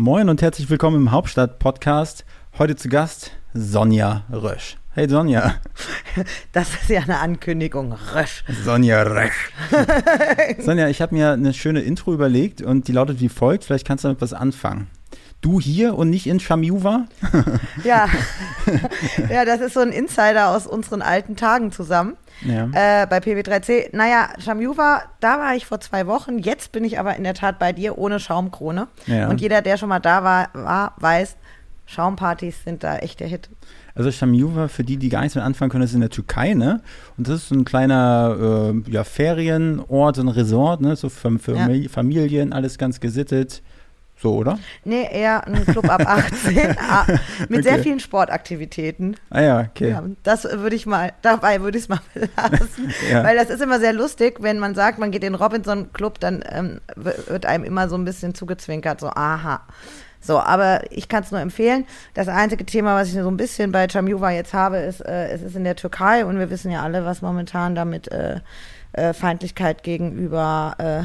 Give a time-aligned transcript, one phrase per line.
[0.00, 2.24] Moin und herzlich willkommen im Hauptstadt-Podcast.
[2.56, 4.76] Heute zu Gast Sonja Rösch.
[4.90, 5.56] Hey Sonja.
[6.52, 7.96] Das ist ja eine Ankündigung.
[8.14, 8.44] Rösch.
[8.64, 9.50] Sonja Rösch.
[10.60, 13.64] Sonja, ich habe mir eine schöne Intro überlegt und die lautet wie folgt.
[13.64, 14.88] Vielleicht kannst du damit was anfangen.
[15.40, 17.06] Du hier und nicht in Shamiuwa?
[17.84, 18.08] Ja.
[19.30, 22.16] ja, das ist so ein Insider aus unseren alten Tagen zusammen.
[22.42, 22.68] Ja.
[22.72, 23.96] Äh, bei PB3C.
[23.96, 26.38] Naja, Shamiuwa, da war ich vor zwei Wochen.
[26.38, 28.88] Jetzt bin ich aber in der Tat bei dir ohne Schaumkrone.
[29.06, 29.28] Ja.
[29.28, 31.36] Und jeder, der schon mal da war, war weiß,
[31.86, 33.48] Schaumpartys sind da echt der Hit.
[33.94, 36.82] Also Shamiuwa, für die, die gar nichts mit anfangen können, ist in der Türkei, ne?
[37.16, 40.94] Und das ist so ein kleiner äh, ja, Ferienort, so ein Resort, ne?
[40.96, 41.88] So für, für Ja.
[41.88, 43.62] Familien, alles ganz gesittet.
[44.20, 44.58] So, oder?
[44.84, 47.06] Nee, eher ein Club ab 18, ah,
[47.48, 47.82] mit sehr Okay.
[47.82, 49.16] vielen Sportaktivitäten.
[49.30, 49.90] Ah ja, okay.
[49.90, 52.92] Ja, das würde ich mal, dabei würde ich es mal belassen.
[53.10, 53.22] Ja.
[53.22, 56.18] Weil das ist immer sehr lustig, wenn man sagt, man geht in den Robinson Club,
[56.18, 59.60] dann ähm, wird einem immer so ein bisschen zugezwinkert, so aha.
[60.20, 61.86] So, aber ich kann es nur empfehlen.
[62.14, 65.42] Das einzige Thema, was ich so ein bisschen bei Chamuva jetzt habe, ist, äh, es
[65.42, 68.40] ist in der Türkei und wir wissen ja alle, was momentan damit äh,
[68.94, 71.04] äh, Feindlichkeit gegenüber, äh,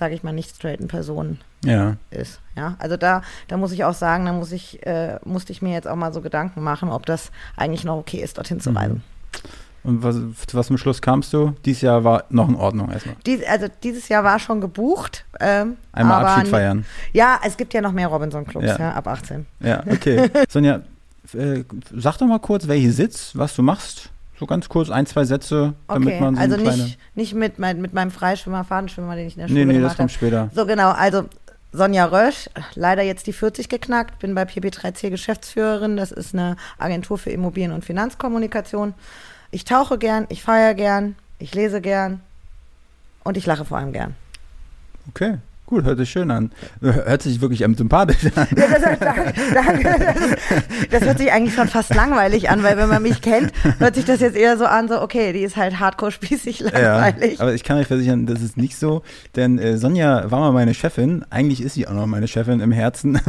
[0.00, 1.96] sage ich mal, nicht straighten Personen Ja.
[2.10, 2.40] ist.
[2.56, 5.72] Ja, also da, da muss ich auch sagen, da muss ich, äh, musste ich mir
[5.72, 8.76] jetzt auch mal so Gedanken machen, ob das eigentlich noch okay ist, dorthin zu Mhm.
[8.76, 9.02] reisen.
[9.82, 11.54] Und was, zu was zum Schluss kamst du?
[11.64, 13.16] Dieses Jahr war noch in Ordnung erstmal.
[13.24, 15.24] Dies, also dieses Jahr war schon gebucht.
[15.40, 16.84] Ähm, Einmal Abschied feiern.
[17.14, 18.78] Ja, es gibt ja noch mehr Robinson-Clubs, Ja.
[18.78, 18.92] ja.
[18.92, 19.46] ab 18.
[19.60, 20.28] Ja, okay.
[20.50, 20.80] Sonja,
[21.32, 21.64] äh,
[21.96, 24.10] sag doch mal kurz, wer hier sitzt, was du machst.
[24.40, 27.78] So ganz kurz, ein, zwei Sätze, damit Okay, man so also nicht, nicht mit, mein,
[27.82, 30.48] mit meinem Freischwimmer, Fadenschwimmer, den ich in der Schule nee, nee, das gemacht kommt habe.
[30.48, 30.50] später.
[30.54, 31.26] So genau, also
[31.72, 35.98] Sonja Rösch, leider jetzt die 40 geknackt, bin bei PB3C Geschäftsführerin.
[35.98, 38.94] Das ist eine Agentur für Immobilien- und Finanzkommunikation.
[39.50, 42.22] Ich tauche gern, ich feiere gern, ich lese gern
[43.24, 44.14] und ich lache vor allem gern.
[45.10, 45.36] Okay,
[45.70, 46.50] gut, hört sich schön an.
[46.80, 48.46] Hört sich wirklich ähm, sympathisch an.
[48.56, 50.36] Ja, das, danke, danke.
[50.90, 54.04] Das, hört sich eigentlich schon fast langweilig an, weil wenn man mich kennt, hört sich
[54.04, 57.38] das jetzt eher so an, so okay, die ist halt hardcore spießig langweilig.
[57.38, 59.02] Ja, aber ich kann euch versichern, das ist nicht so,
[59.36, 61.24] denn äh, Sonja war mal meine Chefin.
[61.30, 63.20] Eigentlich ist sie auch noch meine Chefin im Herzen.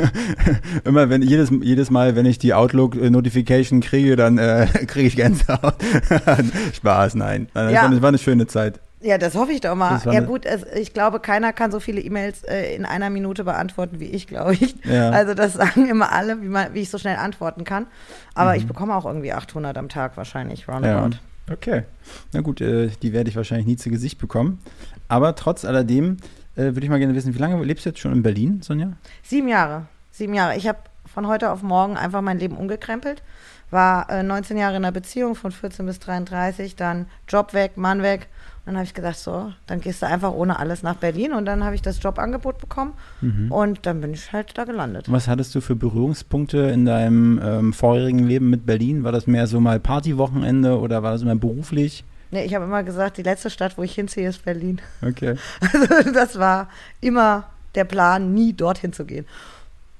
[0.84, 5.76] Immer wenn jedes, jedes Mal, wenn ich die Outlook-Notification kriege, dann äh, kriege ich Gänsehaut.
[6.74, 7.48] Spaß, nein.
[7.54, 8.02] nein Ja.
[8.02, 8.80] war eine schöne Zeit.
[9.02, 9.98] Ja, das hoffe ich doch mal.
[10.12, 13.98] Ja gut, es, ich glaube, keiner kann so viele E-Mails äh, in einer Minute beantworten
[13.98, 14.74] wie ich, glaube ich.
[14.84, 15.10] Ja.
[15.10, 17.86] Also das sagen immer alle, wie, man, wie ich so schnell antworten kann.
[18.34, 18.56] Aber Mhm.
[18.58, 20.74] ich bekomme auch irgendwie 800 am Tag wahrscheinlich, Ja.
[20.74, 21.16] roundabout.
[21.50, 21.84] Okay.
[22.32, 24.60] Na gut, äh, die werde ich wahrscheinlich nie zu Gesicht bekommen.
[25.08, 26.18] Aber trotz alledem
[26.56, 28.92] äh, würde ich mal gerne wissen, wie lange lebst du jetzt schon in Berlin, Sonja?
[29.22, 29.86] Sieben Jahre.
[30.12, 30.56] Sieben Jahre.
[30.56, 30.78] Ich habe
[31.12, 33.22] von heute auf morgen einfach mein Leben umgekrempelt.
[33.70, 38.02] War äh, 19 Jahre in einer Beziehung von 14 bis 33, dann Job weg, Mann
[38.02, 38.28] weg.
[38.70, 41.32] Dann habe ich gedacht, so, dann gehst du einfach ohne alles nach Berlin.
[41.32, 43.50] Und dann habe ich das Jobangebot bekommen Mhm.
[43.50, 45.10] und dann bin ich halt da gelandet.
[45.10, 49.02] Was hattest du für Berührungspunkte in deinem ähm, vorherigen Leben mit Berlin?
[49.02, 52.04] War das mehr so mal Partywochenende oder war das immer beruflich?
[52.30, 54.80] Nee, ich habe immer gesagt, die letzte Stadt, wo ich hinziehe, ist Berlin.
[55.02, 55.34] Okay.
[56.00, 56.68] Also das war
[57.00, 59.26] immer der Plan, nie dorthin zu gehen.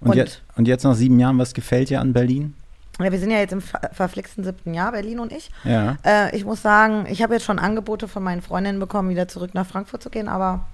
[0.01, 2.55] Und, Und- jetzt, und jetzt nach sieben Jahren, was gefällt dir an Berlin?
[3.03, 5.51] Ja, wir sind ja jetzt im ver verflixten siebten Jahr, Berlin und ich.
[5.65, 5.97] Ja.
[6.05, 9.55] Äh, ich muss sagen, ich habe jetzt schon Angebote von meinen Freundinnen bekommen, wieder zurück
[9.55, 10.67] nach Frankfurt zu gehen, aber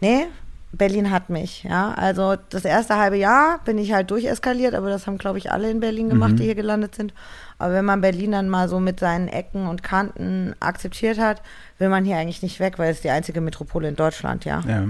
[0.00, 0.26] nee,
[0.72, 1.92] Berlin hat mich, ja.
[1.94, 5.68] Also das erste halbe Jahr bin ich halt durcheskaliert, aber das haben, glaube ich, alle
[5.70, 6.36] in Berlin gemacht, Mhm.
[6.36, 7.12] die hier gelandet sind.
[7.58, 11.42] Aber wenn man Berlin dann mal so mit seinen Ecken und Kanten akzeptiert hat,
[11.78, 14.60] will man hier eigentlich nicht weg, weil es die einzige Metropole in Deutschland, ja.
[14.66, 14.84] Ja.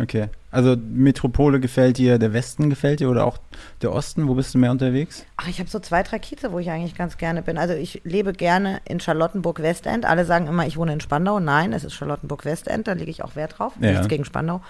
[0.00, 0.28] Okay.
[0.50, 3.38] Also Metropole gefällt dir, der Westen gefällt dir oder auch
[3.82, 4.28] der Osten?
[4.28, 5.26] Wo bist du mehr unterwegs?
[5.36, 7.58] Ach, ich habe so zwei, drei Kieze, wo ich eigentlich ganz gerne bin.
[7.58, 10.06] Also ich lebe gerne in Charlottenburg-Westend.
[10.06, 11.38] Alle sagen immer, ich wohne in Spandau.
[11.38, 13.74] Nein, es ist Charlottenburg-Westend, da lege ich auch Wert drauf.
[13.80, 13.90] Ja.
[13.90, 14.62] Nichts gegen Spandau.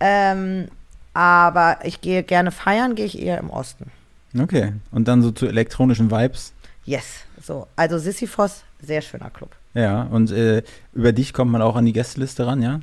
[0.00, 0.68] Ähm,
[1.14, 3.90] aber ich gehe gerne feiern, gehe ich eher im Osten.
[4.38, 4.74] Okay.
[4.90, 6.52] Und dann so zu elektronischen Vibes?
[6.84, 7.20] Yes.
[7.40, 9.54] So, also Sisyphos, sehr schöner Club.
[9.74, 10.02] Ja.
[10.02, 10.62] Und äh,
[10.92, 12.80] über dich kommt man auch an die Gästeliste ran, ja?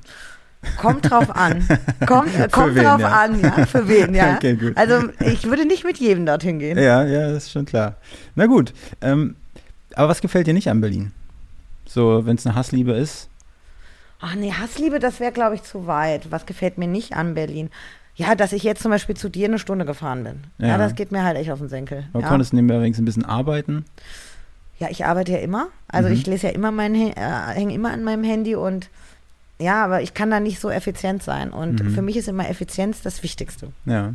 [0.77, 1.65] Kommt drauf an.
[2.05, 3.07] Kommt, äh, kommt wen, drauf ja.
[3.07, 3.65] an, ja.
[3.65, 4.35] Für wen, ja.
[4.35, 4.75] Okay, gut.
[4.77, 6.77] Also ich würde nicht mit jedem dorthin gehen.
[6.77, 7.95] Ja, ja, das ist schon klar.
[8.35, 8.73] Na gut.
[9.01, 9.35] Ähm,
[9.95, 11.11] aber was gefällt dir nicht an Berlin?
[11.85, 13.29] So, wenn es eine Hassliebe ist?
[14.21, 16.29] Ach nee, Hassliebe, das wäre, glaube ich, zu weit.
[16.31, 17.69] Was gefällt mir nicht an Berlin?
[18.15, 20.41] Ja, dass ich jetzt zum Beispiel zu dir eine Stunde gefahren bin.
[20.57, 20.77] Ja, Ja.
[20.77, 22.03] das geht mir halt echt auf den Senkel.
[22.11, 22.27] Man Ja.
[22.27, 23.85] konntest nebenbei wenigstens ein bisschen arbeiten.
[24.77, 25.67] ja, ich arbeite ja immer.
[25.89, 26.15] Also Mhm.
[26.15, 27.13] ich lese ja immer mein, äh,
[27.53, 28.89] hänge immer an meinem Handy und
[29.61, 31.51] ja, aber ich kann da nicht so effizient sein.
[31.51, 31.89] Und Mhm.
[31.91, 33.69] für mich ist immer Effizienz das Wichtigste.
[33.85, 34.13] Ja.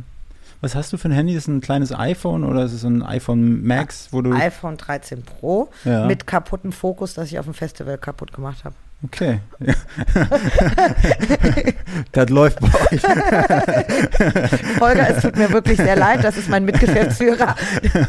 [0.61, 1.33] Was hast du für ein Handy?
[1.33, 4.31] Ist es ein kleines iPhone oder ist es ein iPhone Max, wo du.
[4.33, 6.05] iPhone 13 Pro ja.
[6.07, 8.73] mit kaputtem Fokus, das ich auf dem Festival kaputt gemacht habe.
[9.03, 9.39] Okay.
[12.11, 13.03] das läuft bei euch.
[14.79, 17.55] Holger, es tut mir wirklich sehr leid, das ist mein Mitgeschäftsführer.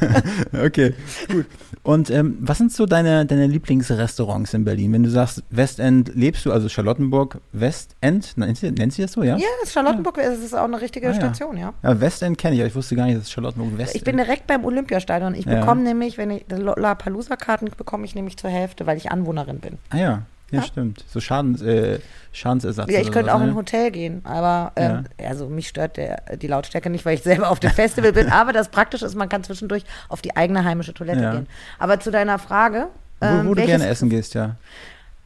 [0.65, 0.95] okay,
[1.31, 1.47] gut.
[1.83, 4.93] Und ähm, was sind so deine, deine Lieblingsrestaurants in Berlin?
[4.93, 9.23] Wenn du sagst, Westend lebst du, also Charlottenburg, Westend, nennt sie, nennt sie das so,
[9.23, 9.37] ja?
[9.37, 10.31] Ja, das Charlottenburg ja.
[10.31, 11.75] ist auch eine richtige ah, Station, ja.
[11.83, 12.01] ja.
[12.01, 14.47] Westend kenne ich, aber ich wusste gar nicht, dass es Charlottenburg Westend Ich bin direkt
[14.47, 15.35] beim Olympiastadion.
[15.35, 19.79] Ich bekomme nämlich, wenn ich Lollapalooza-Karten bekomme ich nämlich zur Hälfte, weil ich Anwohnerin bin.
[19.91, 20.23] Ah ja.
[20.51, 21.05] Ja, stimmt.
[21.09, 21.99] So Schadens, äh,
[22.33, 22.91] Schadensersatz.
[22.91, 25.29] Ja, ich könnte auch in ein Hotel gehen, aber ähm, ja.
[25.29, 28.31] also mich stört der, die Lautstärke nicht, weil ich selber auf dem Festival bin.
[28.31, 31.33] Aber das praktisch ist, man kann zwischendurch auf die eigene heimische Toilette ja.
[31.33, 31.49] gehen.
[31.79, 32.89] Aber zu deiner Frage.
[33.21, 34.57] Ähm, wo, wo du gerne essen gehst, ja.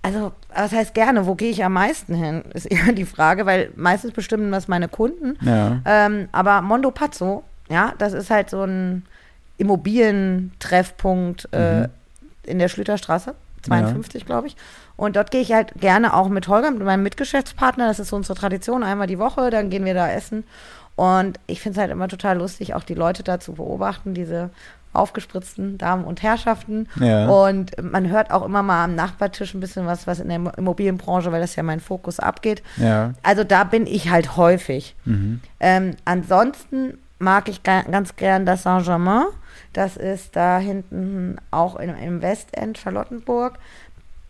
[0.02, 1.26] Also, was heißt gerne?
[1.26, 2.42] Wo gehe ich am meisten hin?
[2.54, 5.36] Ist eher die Frage, weil meistens bestimmen das meine Kunden.
[5.44, 5.80] Ja.
[5.84, 9.04] Ähm, aber Mondo Pazzo, ja, das ist halt so ein
[9.58, 11.86] Immobilientreffpunkt äh, mhm.
[12.44, 13.34] in der Schlüterstraße.
[13.62, 14.26] 52, ja.
[14.26, 14.56] glaube ich.
[15.00, 17.86] Und dort gehe ich halt gerne auch mit Holger, mit meinem Mitgeschäftspartner.
[17.86, 20.44] Das ist so unsere Tradition, einmal die Woche, dann gehen wir da essen.
[20.94, 24.50] Und ich finde es halt immer total lustig, auch die Leute da zu beobachten, diese
[24.92, 26.86] aufgespritzten Damen und Herrschaften.
[26.96, 27.30] Ja.
[27.30, 31.32] Und man hört auch immer mal am Nachbartisch ein bisschen was, was in der Immobilienbranche,
[31.32, 32.62] weil das ja mein Fokus abgeht.
[32.76, 33.14] Ja.
[33.22, 34.96] Also da bin ich halt häufig.
[35.06, 35.40] Mhm.
[35.60, 39.24] Ähm, ansonsten mag ich ganz gern das Saint-Germain.
[39.72, 43.58] Das ist da hinten auch in, im Westend, Charlottenburg.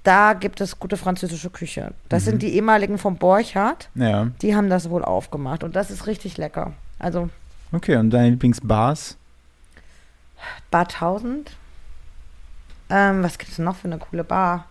[0.03, 1.93] Da gibt es gute französische Küche.
[2.09, 2.31] Das mhm.
[2.31, 3.91] sind die ehemaligen vom Borchardt.
[3.95, 4.29] Ja.
[4.41, 6.73] Die haben das wohl aufgemacht und das ist richtig lecker.
[6.99, 7.29] Also.
[7.73, 9.17] Okay, und deine Lieblingsbars?
[10.71, 11.53] Bar 1000.
[12.89, 14.67] Ähm, was gibt es noch für eine coole Bar?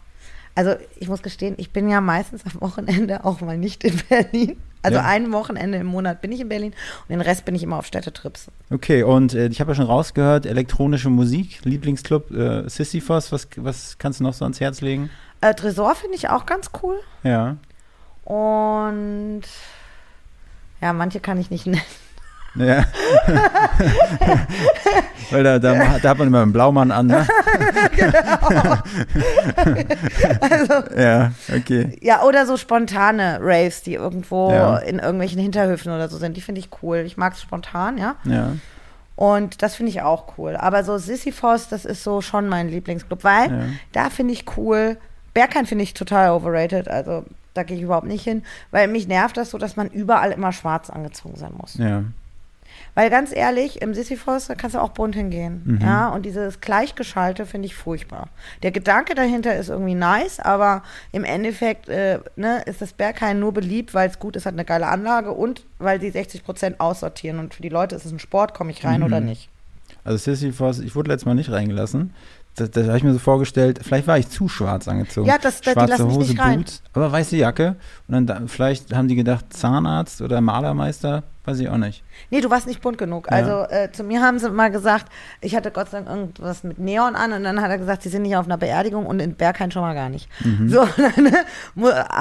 [0.56, 4.58] Also, ich muss gestehen, ich bin ja meistens am Wochenende auch mal nicht in Berlin.
[4.82, 5.06] Also ja.
[5.06, 7.86] ein Wochenende im Monat bin ich in Berlin und den Rest bin ich immer auf
[7.86, 8.48] Städtetrips.
[8.70, 13.98] Okay, und äh, ich habe ja schon rausgehört, elektronische Musik, Lieblingsclub äh, Sisyphos, was, was
[13.98, 15.10] kannst du noch so ans Herz legen?
[15.42, 17.00] Äh, Tresor finde ich auch ganz cool.
[17.24, 17.58] Ja.
[18.24, 19.44] Und
[20.82, 21.82] ja, manche kann ich nicht nennen.
[22.56, 22.86] Ja.
[25.32, 27.28] Weil da, da, da, hat man immer einen Blaumann an, ne?
[27.96, 28.78] genau.
[30.42, 31.98] also, ja, okay.
[32.02, 34.78] Ja, oder so spontane Raves, die irgendwo ja.
[34.78, 36.36] in irgendwelchen Hinterhöfen oder so sind.
[36.36, 36.98] Die finde ich cool.
[37.06, 38.16] Ich mag es spontan, ja.
[38.24, 38.54] Ja.
[39.16, 40.56] Und das finde ich auch cool.
[40.56, 43.66] Aber so Sisyphos, das ist so schon mein Lieblingsclub, weil ja.
[43.92, 44.98] da finde ich cool.
[45.34, 46.88] Bergheim finde ich total overrated.
[46.88, 50.32] Also da gehe ich überhaupt nicht hin, weil mich nervt das so, dass man überall
[50.32, 51.76] immer schwarz angezogen sein muss.
[51.76, 52.04] Ja.
[52.96, 55.62] Weil ganz ehrlich, im Sisyphos, da kannst du auch bunt hingehen.
[55.64, 55.80] Mhm.
[55.82, 58.30] Ja, und dieses Gleichgeschalte finde ich furchtbar.
[58.64, 63.54] Der Gedanke dahinter ist irgendwie nice, aber im Endeffekt äh, ne, ist das Berghain nur
[63.54, 67.40] beliebt, weil es gut ist, hat eine geile Anlage und weil sie 60 Prozent aussortieren.
[67.40, 69.06] Und für die Leute ist es ein Sport, komme ich rein mhm.
[69.06, 69.50] oder nicht.
[70.04, 72.14] Also Sisyphos, ich wurde letztes Mal nicht reingelassen
[72.60, 75.28] das, das habe ich mir so vorgestellt, vielleicht war ich zu schwarz angezogen.
[75.28, 76.34] Ja, das, Schwarze die lassen Hose.
[76.36, 77.76] Boots, aber weiße Jacke.
[78.08, 82.04] Und dann vielleicht haben die gedacht, Zahnarzt oder Malermeister, weiß ich auch nicht.
[82.30, 83.28] Nee, du warst nicht bunt genug.
[83.30, 83.38] Ja.
[83.38, 85.06] Also äh, zu mir haben sie mal gesagt,
[85.42, 88.10] ich hatte Gott sei Dank irgendwas mit Neon an und dann hat er gesagt, sie
[88.10, 90.30] sind nicht auf einer Beerdigung und in Berghain schon mal gar nicht.
[90.44, 90.70] Mhm.
[90.70, 91.32] So, dann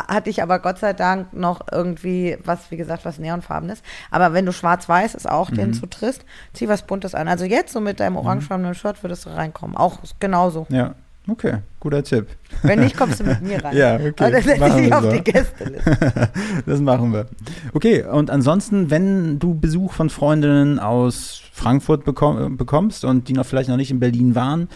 [0.09, 3.83] hatte ich aber Gott sei Dank noch irgendwie was, wie gesagt, was Neonfarbenes.
[4.11, 5.57] Aber wenn du schwarz-weiß ist auch mhm.
[5.57, 7.29] den zu trist, zieh was Buntes an.
[7.29, 8.21] Also jetzt so mit deinem mhm.
[8.21, 9.77] orangefarbenen Shirt würdest du reinkommen.
[9.77, 10.67] Auch genauso.
[10.71, 10.95] Ja.
[11.31, 12.27] Okay, guter Tipp.
[12.63, 13.77] Wenn nicht, kommst du mit mir rein.
[13.77, 14.15] ja, okay.
[14.17, 15.13] Aber dann setze ich auf so.
[15.13, 16.31] die Gästeliste.
[16.67, 17.27] das machen wir.
[17.75, 23.45] Okay, und ansonsten, wenn du Besuch von Freundinnen aus Frankfurt bekomm bekommst und die noch
[23.45, 24.69] vielleicht noch nicht in Berlin waren,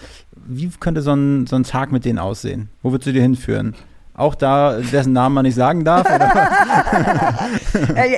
[0.46, 2.68] wie könnte so ein, so ein Tag mit denen aussehen?
[2.82, 3.74] Wo würdest du dir hinführen?
[4.22, 6.06] Auch da, dessen Namen man nicht sagen darf?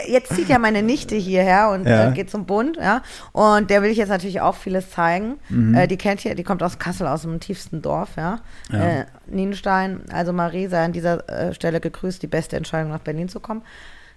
[0.06, 2.10] Jetzt zieht ja meine Nichte hierher und ja.
[2.10, 3.00] äh, geht zum Bund, ja.
[3.32, 5.38] Und der will ich jetzt natürlich auch vieles zeigen.
[5.48, 5.74] Mhm.
[5.74, 8.40] Äh, die kennt hier, die kommt aus Kassel, aus dem tiefsten Dorf, ja.
[8.70, 8.78] ja.
[8.78, 13.40] Äh, Nienstein, also Marie sei an dieser Stelle gegrüßt, die beste Entscheidung nach Berlin zu
[13.40, 13.62] kommen.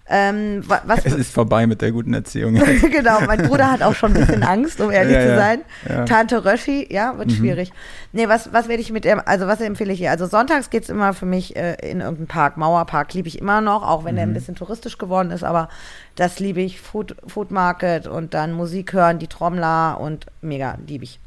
[0.10, 2.54] Ähm, was, es ist vorbei mit der guten Erziehung.
[2.92, 5.62] genau, mein Bruder hat auch schon ein bisschen Angst, um ehrlich ja, zu sein.
[5.88, 6.06] Ja.
[6.06, 7.36] Tante Röschi, ja, wird mhm.
[7.36, 7.74] schwierig.
[8.14, 10.12] Nee, was, was werde ich mit dem, also was empfehle ich hier?
[10.12, 12.56] Also sonntags geht es immer für mich äh, in irgendeinen Park.
[12.56, 14.18] Mauerpark liebe ich immer noch, auch wenn mhm.
[14.18, 15.68] der ein bisschen touristisch geworden ist, aber
[16.16, 16.80] das liebe ich.
[16.80, 21.20] Food, Food Market und dann Musik hören, die Trommler und mega, liebe ich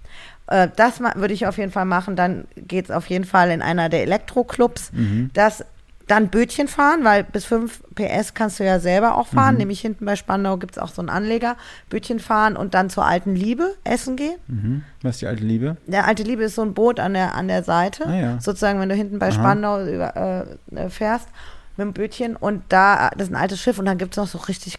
[0.46, 2.16] äh, das würde ich auf jeden Fall machen.
[2.16, 4.92] Dann geht es auf jeden Fall in einer der Elektroclubs.
[4.92, 5.30] Mhm.
[5.32, 5.64] Das
[6.10, 9.54] dann Bötchen fahren, weil bis 5 PS kannst du ja selber auch fahren.
[9.54, 9.58] Mhm.
[9.58, 11.56] Nämlich hinten bei Spandau gibt es auch so einen Anleger.
[11.88, 14.36] Bötchen fahren und dann zur alten Liebe essen gehen.
[14.48, 14.82] Mhm.
[15.02, 15.76] Was ist die alte Liebe?
[15.86, 18.06] Der alte Liebe ist so ein Boot an der, an der Seite.
[18.06, 18.40] Ah, ja.
[18.40, 19.34] Sozusagen, wenn du hinten bei Aha.
[19.34, 21.28] Spandau über, äh, fährst
[21.76, 22.34] mit dem Bötchen.
[22.34, 24.78] Und da, das ist ein altes Schiff und dann gibt es noch so richtig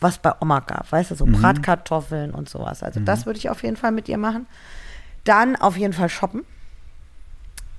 [0.00, 1.32] was bei Oma gab, weißt du, so mhm.
[1.32, 2.84] Bratkartoffeln und sowas.
[2.84, 3.04] Also mhm.
[3.04, 4.46] das würde ich auf jeden Fall mit ihr machen.
[5.24, 6.44] Dann auf jeden Fall shoppen.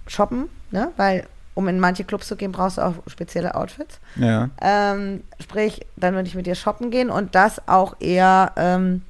[0.05, 0.91] Shoppen, ne?
[0.97, 1.27] Weil
[1.59, 3.99] um in manche Clubs zu gehen, brauchst du auch spezielle Outfits.
[4.15, 4.49] Ja.
[4.61, 9.01] Ähm, sprich, dann würde ich mit dir shoppen gehen und das auch eher, ähm,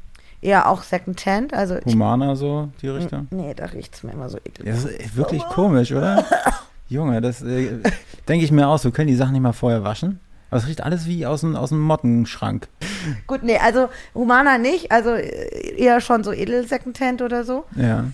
[0.41, 1.53] eher auch Secondhand.
[1.53, 3.27] Also Humana so, die Richtung.
[3.29, 4.65] nee, da riecht es mir immer so eklig.
[4.67, 6.25] Ja, das ist wirklich komisch, oder?
[6.89, 7.77] Junge, das äh,
[8.27, 8.89] denke ich mir auch so.
[8.89, 10.19] Können die Sachen nicht mal vorher waschen?
[10.49, 12.67] Aber es riecht alles wie aus dem, aus dem Mottenschrank.
[13.27, 17.65] Gut, nee, also Humana nicht, also äh, eher schon so edel Secondhand oder so.
[17.75, 18.05] Ja.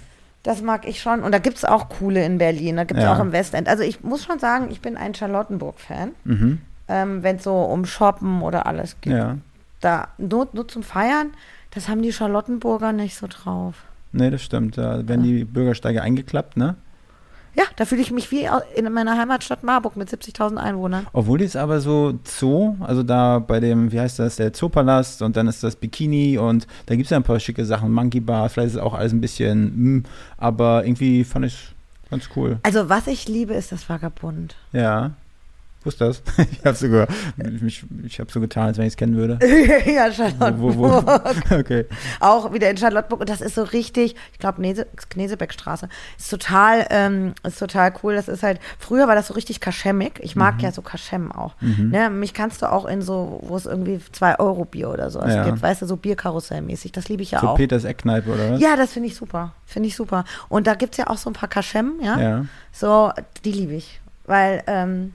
[0.45, 1.23] Das mag ich schon.
[1.23, 3.15] Und da gibt es auch coole in Berlin, da gibt es Ja.
[3.15, 3.67] auch im Westend.
[3.67, 6.59] Also ich muss schon sagen, ich bin ein Charlottenburg-Fan, Mhm.
[6.87, 9.13] ähm, wenn es so um Shoppen oder alles geht.
[9.13, 9.37] Ja.
[9.81, 11.31] Da nur, nur zum Feiern,
[11.73, 13.75] das haben die Charlottenburger nicht so drauf.
[14.11, 14.77] Nee, das stimmt.
[14.77, 16.75] Da werden die Bürgersteige eingeklappt, ne?
[17.55, 21.07] Ja, da fühle ich mich wie in meiner Heimatstadt Marburg mit 70.000 Einwohnern.
[21.13, 25.21] Obwohl die ist aber so Zoo, also da bei dem, wie heißt das, der Zoopalast
[25.21, 28.19] und dann ist das Bikini und da gibt es ja ein paar schicke Sachen, Monkey
[28.19, 30.03] Bar, vielleicht ist auch alles ein bisschen, mm,
[30.37, 31.73] aber irgendwie fand ich
[32.09, 32.59] ganz cool.
[32.63, 34.55] Also was ich liebe, ist das Vagabund.
[34.73, 35.11] Ja.
[35.85, 36.21] Wo ist das?
[36.51, 37.07] Ich habe sogar,
[37.65, 39.37] ich, ich habe so getan, als wenn ich es kennen würde.
[39.85, 40.07] ja,
[40.57, 41.05] Wo, wo, Charlottenburg.
[41.49, 41.55] wo?
[41.55, 41.85] Okay.
[42.19, 43.21] Auch wieder in Charlottenburg.
[43.21, 45.87] Und das ist so richtig, ich glaube, Knese, Knesebeckstraße.
[46.17, 48.15] Ist total, ähm, ist total cool.
[48.15, 50.13] Das ist halt, früher war das so richtig kaschemmig.
[50.21, 51.53] Ich mag ja so Kaschem auch.
[51.61, 51.89] Mhm.
[51.91, 55.33] Ne, mich kannst du auch in so, wo es irgendwie 2 Euro Bier oder sowas
[55.33, 55.45] Ja.
[55.45, 55.61] gibt.
[55.61, 56.91] Weißt du, so Bierkarussellmäßig.
[56.91, 57.55] Das liebe ich ja So auch.
[57.57, 58.59] Peters Eckkneipe oder was?
[58.61, 59.53] Ja, das finde ich super.
[59.65, 60.25] Finde ich super.
[60.49, 62.19] Und da gibt es ja auch so ein paar Kaschem, ja.
[62.19, 62.45] Ja.
[62.71, 63.11] So,
[63.43, 63.99] die liebe ich.
[64.25, 65.13] Weil, ähm,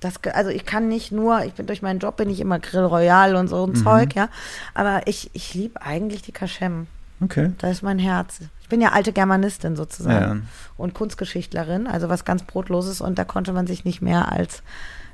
[0.00, 2.84] das, also ich kann nicht nur, ich bin durch meinen Job bin ich immer Grill
[2.84, 3.74] Royal und so ein Mhm.
[3.76, 4.28] Zeug, ja.
[4.74, 6.86] Aber ich, ich liebe eigentlich die Kaschem.
[7.22, 7.52] Okay.
[7.58, 8.38] Da ist mein Herz.
[8.62, 10.46] Ich bin ja alte Germanistin sozusagen Ja.
[10.78, 14.62] und Kunstgeschichtlerin, also was ganz Brotloses und da konnte man sich nicht mehr als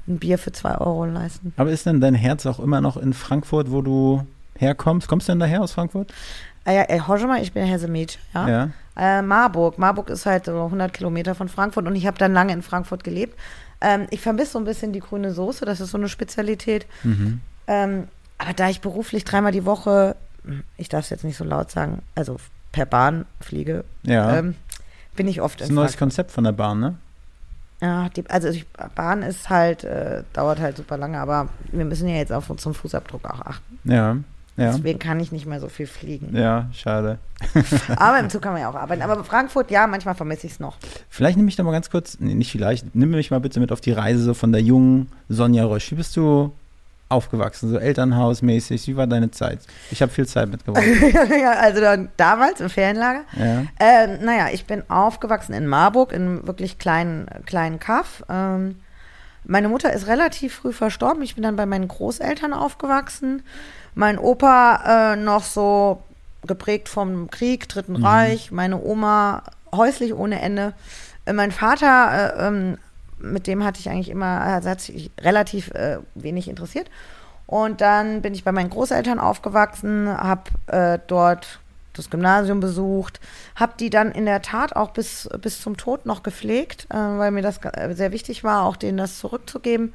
[0.07, 1.53] ein Bier für zwei Euro leisten.
[1.57, 4.25] Aber ist denn dein Herz auch immer noch in Frankfurt, wo du
[4.57, 5.09] herkommst?
[5.09, 6.13] Kommst du denn daher aus Frankfurt?
[6.65, 8.49] Ah ja, ey, Hoschema, ich bin Hersemädchen, ja.
[8.49, 8.69] Ja.
[8.97, 9.79] Äh, Marburg.
[9.79, 13.03] Marburg ist halt so 100 Kilometer von Frankfurt und ich habe dann lange in Frankfurt
[13.05, 13.37] gelebt.
[13.81, 16.87] Ähm, ich vermisse so ein bisschen die grüne Soße, das ist so eine Spezialität.
[17.05, 17.41] Mhm.
[17.67, 20.17] Ähm, aber da ich beruflich dreimal die Woche,
[20.77, 22.37] ich darf es jetzt nicht so laut sagen, also
[22.73, 24.37] per Bahn fliege, Ja.
[24.39, 24.55] ähm,
[25.17, 25.99] bin ich oft das ist in ein neues Frankfurt.
[25.99, 26.95] Konzept von der Bahn, ne?
[27.83, 32.09] Ja, die, also ich, Bahn ist halt, äh, dauert halt super lange, aber wir müssen
[32.09, 33.79] ja jetzt auf unseren Fußabdruck auch achten.
[33.85, 34.17] Ja.
[34.57, 34.73] Ja.
[34.73, 36.35] Deswegen kann ich nicht mehr so viel fliegen.
[36.35, 37.19] Ja, schade.
[37.97, 39.03] Aber im Zug kann man ja auch arbeiten.
[39.03, 40.79] Aber Frankfurt, ja, manchmal vermisse ich es noch.
[41.11, 43.71] Vielleicht nehme ich da mal ganz kurz, nee, nicht vielleicht, nimm mich mal bitte mit
[43.71, 45.91] auf die Reise so von der jungen Sonja Rösch.
[45.91, 46.53] Wie bist du
[47.09, 48.89] aufgewachsen, so Elternhausmäßig?
[48.89, 49.61] Wie war deine Zeit?
[49.91, 50.85] Ich habe viel Zeit mitgebracht.
[51.41, 53.25] ja, also dann, damals im Ferienlager.
[53.39, 53.65] ja.
[53.79, 58.25] Ähm, naja, ich bin aufgewachsen in Marburg, in einem wirklich kleinen, kleinen Kaff.
[58.29, 58.77] Ähm,
[59.47, 61.23] meine Mutter ist relativ früh verstorben.
[61.23, 63.43] Ich bin dann bei meinen Großeltern aufgewachsen.
[63.95, 66.03] Mein Opa äh, noch so
[66.47, 68.51] geprägt vom Krieg, Dritten Reich.
[68.51, 69.43] Meine Oma
[69.75, 70.75] häuslich ohne Ende.
[71.25, 72.79] Äh, mein Vater, äh, ähm,
[73.19, 76.91] mit dem hatte ich eigentlich immer, also hat sich relativ äh, wenig interessiert.
[77.47, 81.61] Und dann bin ich bei meinen Großeltern aufgewachsen, habe äh, dort
[81.99, 83.21] das Gymnasium besucht,
[83.55, 87.31] habe die dann in der Tat auch bis, bis zum Tod noch gepflegt, äh, weil
[87.31, 87.61] mir das
[87.91, 89.93] sehr wichtig war, auch denen das zurückzugeben.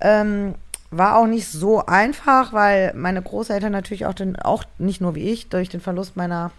[0.00, 0.54] Ähm,
[0.90, 5.30] war auch nicht so einfach, weil meine Großeltern natürlich auch, den, auch nicht nur wie
[5.30, 6.50] ich, durch den Verlust meiner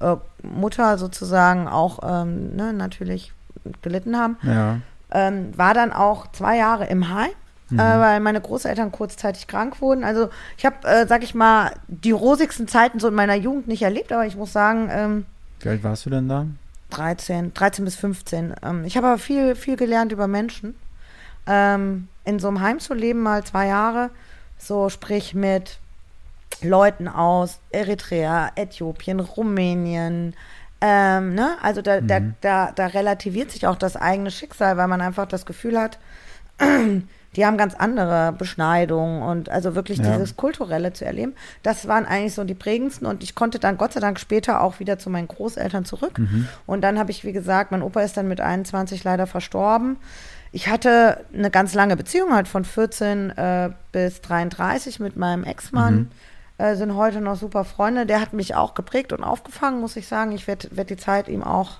[0.00, 3.32] äh, Mutter sozusagen auch ähm, ne, natürlich
[3.82, 4.38] gelitten haben.
[4.42, 4.80] Ja.
[5.10, 7.30] Ähm, war dann auch zwei Jahre im Heim,
[7.72, 10.04] äh, weil meine Großeltern kurzzeitig krank wurden.
[10.04, 13.82] Also ich habe, äh, sag ich mal, die rosigsten Zeiten so in meiner Jugend nicht
[13.82, 15.26] erlebt, aber ich muss sagen, ähm,
[15.60, 16.46] Wie alt warst du denn da?
[16.90, 18.54] 13, 13 bis 15.
[18.62, 20.76] Ähm, ich habe aber viel, viel gelernt über Menschen.
[21.46, 24.10] Ähm, in so einem Heim zu leben, mal zwei Jahre,
[24.58, 25.78] so sprich mit
[26.62, 30.34] Leuten aus Eritrea, Äthiopien, Rumänien.
[30.80, 31.56] Ähm, ne?
[31.62, 35.46] Also da, da, da, da relativiert sich auch das eigene Schicksal, weil man einfach das
[35.46, 35.98] Gefühl hat,
[37.36, 40.12] die haben ganz andere Beschneidungen und also wirklich Ja.
[40.12, 41.34] dieses Kulturelle zu erleben.
[41.62, 44.80] Das waren eigentlich so die prägendsten und ich konnte dann Gott sei Dank später auch
[44.80, 46.20] wieder zu meinen Großeltern zurück.
[46.66, 49.96] Und dann habe ich, wie gesagt, mein Opa ist dann mit 21 leider verstorben.
[50.52, 56.10] Ich hatte eine ganz lange Beziehung, halt von 14 äh, bis 33 mit meinem Ex-Mann.
[56.58, 58.06] Äh, sind heute noch super Freunde.
[58.06, 60.32] Der hat mich auch geprägt und aufgefangen, muss ich sagen.
[60.32, 61.72] Ich werde werd die Zeit ihm auch,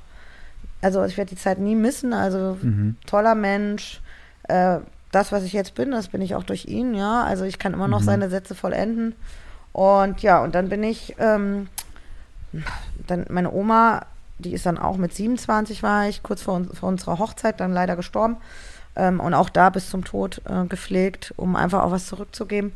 [0.83, 2.13] also ich werde die Zeit nie missen.
[2.13, 2.59] Also
[3.07, 4.03] toller Mensch.
[4.49, 4.81] Äh,
[5.17, 7.25] das, was ich jetzt bin, das bin ich auch durch ihn, ja.
[7.25, 9.15] Also ich kann immer noch seine Sätze vollenden.
[9.73, 11.69] Und ja, und dann bin ich, ähm,
[13.07, 14.07] dann meine Oma,
[14.39, 17.73] die ist dann auch mit 27 war ich, kurz vor, uns- vor unserer Hochzeit, dann
[17.73, 18.37] leider gestorben.
[18.95, 22.73] Ähm, und auch da bis zum Tod äh, gepflegt, um einfach auch was zurückzugeben.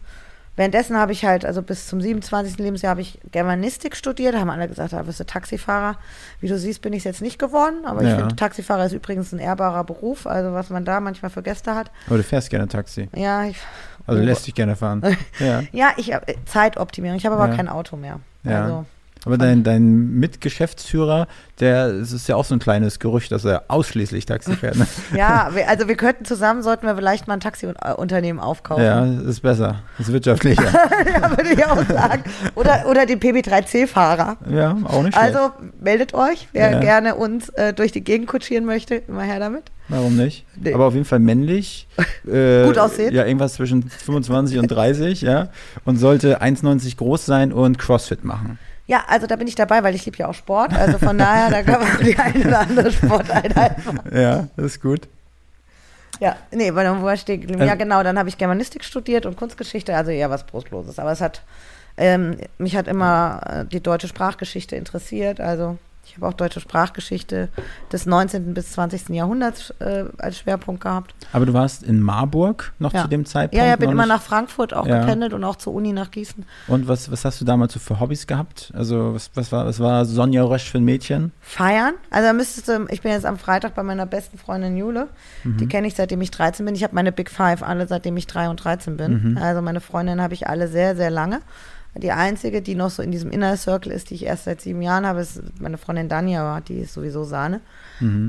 [0.56, 2.58] Währenddessen habe ich halt, also bis zum 27.
[2.58, 4.34] Lebensjahr habe ich Germanistik studiert.
[4.34, 5.96] Da haben alle gesagt, da wirst du Taxifahrer.
[6.40, 7.86] Wie du siehst, bin ich es jetzt nicht geworden.
[7.86, 8.16] Aber ich Ja.
[8.18, 10.26] finde, Taxifahrer ist übrigens ein ehrbarer Beruf.
[10.26, 11.90] Also was man da manchmal für Gäste hat.
[12.08, 13.08] Aber du fährst gerne Taxi.
[13.14, 13.56] Ja, ich,
[14.06, 14.24] Also Oh.
[14.24, 15.02] lässt dich gerne fahren.
[15.38, 15.62] Ja.
[15.72, 17.16] ja, ich äh, Zeitoptimierung.
[17.16, 17.56] Ich habe aber Ja.
[17.56, 18.20] kein Auto mehr.
[18.42, 18.62] Ja.
[18.64, 18.86] Also,
[19.26, 21.26] Aber dein, dein Mitgeschäftsführer,
[21.60, 24.76] der, es ist ja auch so ein kleines Gerücht, dass er ausschließlich Taxi fährt.
[24.76, 24.86] Ne?
[25.16, 28.82] ja, wir, also wir könnten zusammen, sollten wir vielleicht mal ein Taxiunternehmen aufkaufen.
[28.82, 29.82] Ja, ist besser.
[29.98, 30.62] Ist wirtschaftlicher.
[31.12, 32.24] ja, würde ich auch sagen.
[32.54, 34.38] Oder, oder den PB3C-Fahrer.
[34.50, 35.36] ja, auch nicht schlecht.
[35.36, 36.80] Also meldet euch, wer Ja.
[36.80, 39.64] gerne uns äh, durch die Gegend kutschieren möchte, immer her damit.
[39.88, 40.46] Warum nicht?
[40.56, 40.72] Nee.
[40.72, 41.86] Aber auf jeden Fall männlich.
[42.30, 43.14] Äh, Gut aussehen.
[43.14, 45.48] Ja, irgendwas zwischen 25 und 30, ja.
[45.84, 48.58] Und sollte 1,90 groß sein und Crossfit machen.
[48.90, 50.74] Ja, also da bin ich dabei, weil ich liebe ja auch Sport.
[50.74, 54.00] Also von daher, da kann man die eine oder andere Sporteinheit machen.
[54.12, 55.06] Ja, das ist gut.
[56.18, 57.62] Ja, nee, weil dann wo war ich stehen geblieben?
[57.64, 57.78] Ja, Ähm.
[57.78, 60.98] genau, dann habe ich Germanistik studiert und Kunstgeschichte, also eher was Brustloses.
[60.98, 61.42] Aber es hat,
[61.96, 65.40] ähm, mich hat immer äh, die deutsche Sprachgeschichte interessiert.
[65.40, 65.78] Also
[66.10, 67.48] ich habe auch deutsche Sprachgeschichte
[67.92, 68.52] des 19.
[68.52, 69.10] bis 20.
[69.10, 71.14] Jahrhunderts äh, als Schwerpunkt gehabt.
[71.32, 73.02] Aber du warst in Marburg noch Ja.
[73.02, 73.62] zu dem Zeitpunkt?
[73.62, 75.00] Ja, ja, bin immer nach Frankfurt auch Ja.
[75.00, 76.44] gependelt und auch zur Uni nach Gießen.
[76.66, 78.72] Und was, was hast du damals so für Hobbys gehabt?
[78.74, 81.30] Also, was, was, war, was war Sonja Rösch für ein Mädchen?
[81.40, 81.94] Feiern.
[82.10, 85.08] Also da müsstest du, ich bin jetzt am Freitag bei meiner besten Freundin Jule.
[85.44, 86.74] Die kenne ich seitdem ich 13 bin.
[86.74, 89.38] Ich habe meine Big Five alle seitdem ich 3 und 13 bin.
[89.40, 91.40] Also meine Freundin habe ich alle sehr, sehr lange.
[91.96, 94.82] Die einzige, die noch so in diesem Inner Circle ist, die ich erst seit sieben
[94.82, 97.60] Jahren habe, ist meine Freundin Danja, aber die ist sowieso Sahne.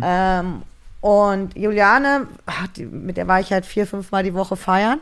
[0.04, 0.64] Ähm,
[1.02, 5.00] und Juliane, ach, die, mit der war ich halt vier, fünf Mal die Woche feiern.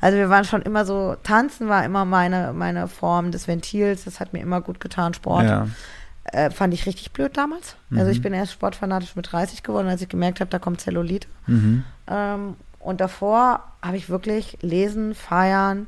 [0.00, 4.04] Also wir waren schon immer so, tanzen war immer meine, meine Form des Ventils.
[4.04, 5.44] Das hat mir immer gut getan, Sport.
[5.44, 5.68] Ja.
[6.24, 7.76] Äh, fand ich richtig blöd damals.
[7.98, 11.28] Also ich bin erst sportfanatisch mit 30 geworden, als ich gemerkt habe, da kommt Zellulite.
[11.46, 11.84] Mhm.
[12.08, 15.86] Ähm, und davor habe ich wirklich lesen, feiern.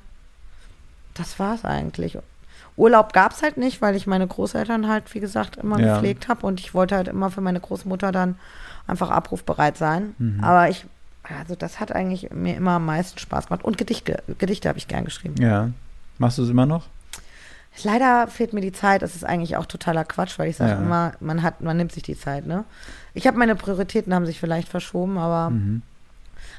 [1.19, 2.17] Das war es eigentlich.
[2.77, 5.95] Urlaub gab es halt nicht, weil ich meine Großeltern halt, wie gesagt, immer Ja.
[5.95, 8.37] gepflegt habe und ich wollte halt immer für meine Großmutter dann
[8.87, 10.15] einfach abrufbereit sein.
[10.19, 10.43] Mhm.
[10.45, 10.87] Aber ich,
[11.39, 13.65] also das hat eigentlich mir immer am meisten Spaß gemacht.
[13.65, 15.35] Und Gedichte, Gedichte habe ich gern geschrieben.
[15.43, 15.71] Ja.
[16.19, 16.87] Machst du es immer noch?
[17.85, 19.03] Leider fehlt mir die Zeit.
[19.03, 20.79] Das ist eigentlich auch totaler Quatsch, weil ich sage Ja.
[20.79, 22.47] immer, man hat, man nimmt sich die Zeit.
[22.47, 22.65] Ne?
[23.15, 25.83] Ich habe meine Prioritäten haben sich vielleicht verschoben, aber Mhm.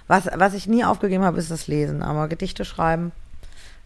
[0.07, 2.01] was, was ich nie aufgegeben habe, ist das Lesen.
[2.03, 3.11] Aber Gedichte schreiben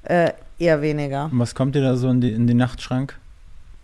[0.03, 1.29] äh, eher weniger.
[1.31, 3.17] Und was kommt dir da so in, die, in den Nachtschrank?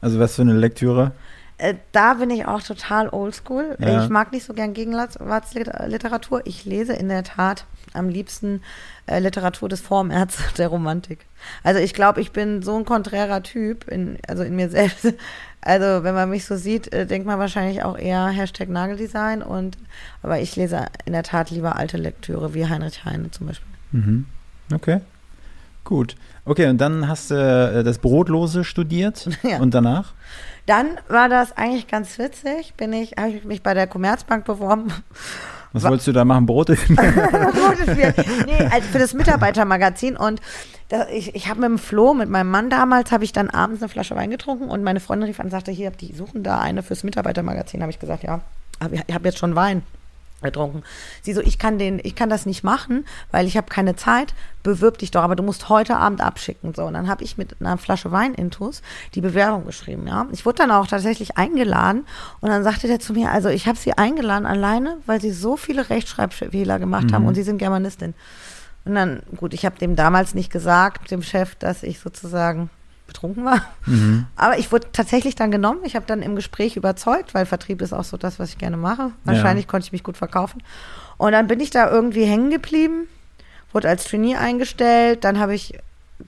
[0.02, 1.12] Also, was für eine Lektüre?
[1.60, 3.76] Äh, da bin ich auch total oldschool.
[3.80, 4.04] Ja.
[4.04, 6.42] Ich mag nicht so gern Gegenwartsliteratur.
[6.46, 8.62] Ich lese in der Tat am liebsten
[9.08, 11.26] äh, Literatur des Formärts der Romantik.
[11.64, 15.14] Also ich glaube, ich bin so ein konträrer Typ, in, also in mir selbst.
[15.62, 19.42] Also wenn man mich so sieht, äh, denkt man wahrscheinlich auch eher Hashtag Nageldesign.
[19.42, 19.78] Und,
[20.24, 23.68] aber ich lese in der Tat lieber alte Lektüre, wie Heinrich Heine zum Beispiel.
[23.92, 24.26] Mhm.
[24.74, 25.02] Okay.
[25.90, 26.16] Gut.
[26.46, 29.58] Okay, und dann hast du äh, das Brotlose studiert Ja.
[29.58, 30.14] und danach?
[30.68, 32.76] Dann war das eigentlich ganz witzig.
[32.78, 34.94] Bin ich, habe ich mich bei der Commerzbank beworben
[35.74, 36.46] Was Wa- wolltest du da machen?
[36.46, 36.76] Brote?
[36.88, 38.14] Bier.
[38.46, 40.42] nee, als für das Mitarbeitermagazin und
[40.90, 43.82] da, ich, ich habe mit dem Flo, mit meinem Mann damals, habe ich dann abends
[43.82, 46.60] eine Flasche Wein getrunken und meine Freundin rief an und sagte, hier, die suchen da
[46.60, 47.82] eine fürs Mitarbeitermagazin.
[47.82, 48.42] habe ich gesagt, ja,
[49.08, 49.82] ich habe jetzt schon Wein
[50.42, 50.84] getrunken.
[51.22, 54.34] Sie so, ich kann den, ich kann das nicht machen, weil ich habe keine Zeit.
[54.64, 56.74] Bewirb dich doch, aber du musst heute Abend abschicken.
[56.74, 58.82] So, und dann habe ich mit einer Flasche Wein intus
[59.16, 60.08] die Bewerbung geschrieben.
[60.08, 62.06] Ja, ich wurde dann auch tatsächlich eingeladen
[62.42, 65.58] und dann sagte der zu mir, also ich habe sie eingeladen alleine, weil sie so
[65.58, 68.14] viele Rechtschreibfehler gemacht haben und sie sind Germanistin.
[68.86, 72.70] Und dann, gut, ich habe dem damals nicht gesagt, dem Chef, dass ich sozusagen
[73.10, 73.62] betrunken war.
[73.86, 74.26] Mhm.
[74.38, 75.82] Aber ich wurde tatsächlich dann genommen.
[75.84, 78.78] Ich habe dann im Gespräch überzeugt, weil Vertrieb ist auch so das, was ich gerne
[78.78, 79.12] mache.
[79.26, 80.64] Wahrscheinlich konnte ich mich gut verkaufen.
[81.18, 83.08] Und dann bin ich da irgendwie hängen geblieben,
[83.74, 85.26] wurde als Trainee eingestellt.
[85.26, 85.78] Dann habe ich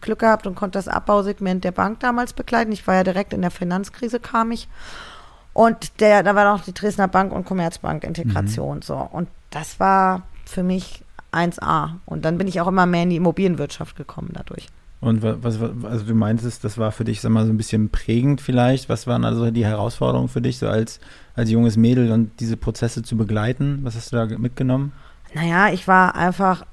[0.01, 2.71] Glück gehabt und konnte das Abbausegment der Bank damals begleiten.
[2.71, 4.67] Ich war ja direkt in der Finanzkrise, kam ich.
[5.53, 8.81] Und der, da war noch die Dresdner Bank und Commerzbank Integration.
[8.81, 8.95] So.
[8.95, 11.95] Und das war für mich 1A.
[12.05, 14.67] Und dann bin ich auch immer mehr in die Immobilienwirtschaft gekommen dadurch.
[15.01, 17.57] Und wa- was, was, also du meintest, das war für dich, sag mal, so ein
[17.57, 18.87] bisschen prägend vielleicht.
[18.87, 20.99] Was waren also die Herausforderungen für dich, so als,
[21.35, 23.79] als junges Mädel und diese Prozesse zu begleiten?
[23.83, 24.91] Was hast du da ge- mitgenommen?
[25.33, 26.65] Naja, ich war einfach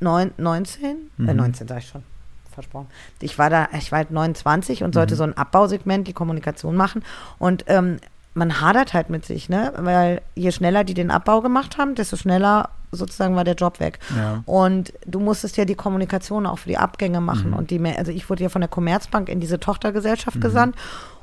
[0.00, 0.84] neun, 19,
[1.18, 1.36] äh, Mhm.
[1.36, 2.02] 19 sag ich schon,
[2.54, 2.86] versprochen.
[3.20, 5.18] Ich war da, ich war halt 29 und sollte Mhm.
[5.18, 7.02] so ein Abbausegment, die Kommunikation machen
[7.38, 7.98] und ähm,
[8.34, 12.16] man hadert halt mit sich, ne, weil je schneller die den Abbau gemacht haben, desto
[12.16, 13.98] schneller sozusagen war der Job weg.
[14.16, 14.42] Ja.
[14.46, 17.50] Und du musstest ja die Kommunikation auch für die Abgänge machen.
[17.50, 17.56] Mhm.
[17.56, 20.76] Und die, also ich wurde ja von der Commerzbank in diese Tochtergesellschaft gesandt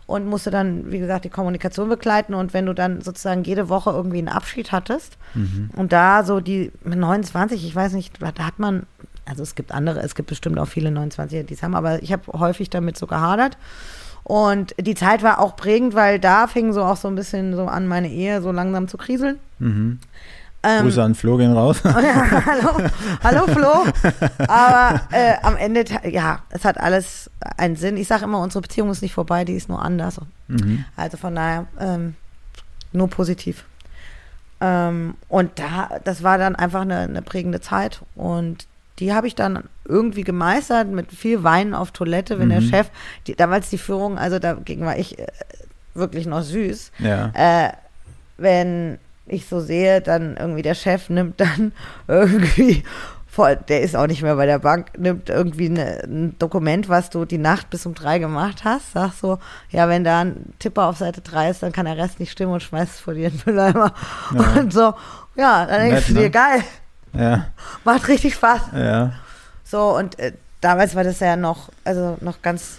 [0.07, 2.33] und musste dann, wie gesagt, die Kommunikation begleiten.
[2.33, 5.69] Und wenn du dann sozusagen jede Woche irgendwie einen Abschied hattest Mhm.
[5.75, 8.85] und da so die mit 29, ich weiß nicht, da hat man
[9.27, 12.13] Also es gibt andere, es gibt bestimmt auch viele 29er, die es haben, aber ich
[12.13, 13.57] habe häufig damit so gehadert.
[14.23, 17.65] Und die Zeit war auch prägend, weil da fing so auch so ein bisschen so
[17.65, 19.39] an, meine Ehe so langsam zu kriseln.
[19.59, 19.99] Mhm.
[20.65, 21.81] Ähm, Grüße an Flo gehen raus.
[21.83, 22.77] hallo,
[23.23, 23.85] hallo Flo.
[24.47, 27.97] Aber äh, am Ende, ja, es hat alles einen Sinn.
[27.97, 30.19] Ich sage immer, unsere Beziehung ist nicht vorbei, die ist nur anders.
[30.47, 30.85] mhm.
[30.95, 32.15] Also von daher ähm,
[32.93, 33.65] nur positiv.
[34.61, 38.01] Ähm, und da, das war dann einfach eine, eine prägende Zeit.
[38.15, 38.67] Und
[38.99, 42.69] die habe ich dann irgendwie gemeistert mit viel Weinen auf Toilette, wenn der Mhm.
[42.69, 42.87] Chef,
[43.27, 45.27] die, damals die Führung, also dagegen war ich äh,
[45.93, 46.91] wirklich noch süß.
[46.99, 47.31] Ja.
[47.33, 47.73] Äh,
[48.37, 51.71] wenn ich so sehe, dann irgendwie der Chef nimmt dann
[52.07, 52.83] irgendwie,
[53.67, 57.25] der ist auch nicht mehr bei der Bank, nimmt irgendwie eine, ein Dokument, was du
[57.25, 59.39] die Nacht bis um drei gemacht hast, sagst so,
[59.71, 62.53] ja, wenn da ein Tipper auf Seite drei ist, dann kann der Rest nicht stimmen
[62.53, 63.93] und schmeißt es vor dir in den Mülleimer.
[64.33, 64.59] Ja.
[64.61, 64.93] Und so,
[65.35, 66.29] ja, dann denkst Nett, du dir, ne?
[66.31, 66.63] geil,
[67.13, 67.45] Ja.
[67.83, 68.61] macht richtig Spaß.
[68.73, 69.11] Ja.
[69.65, 72.77] So, und äh, damals war das ja noch, also noch ganz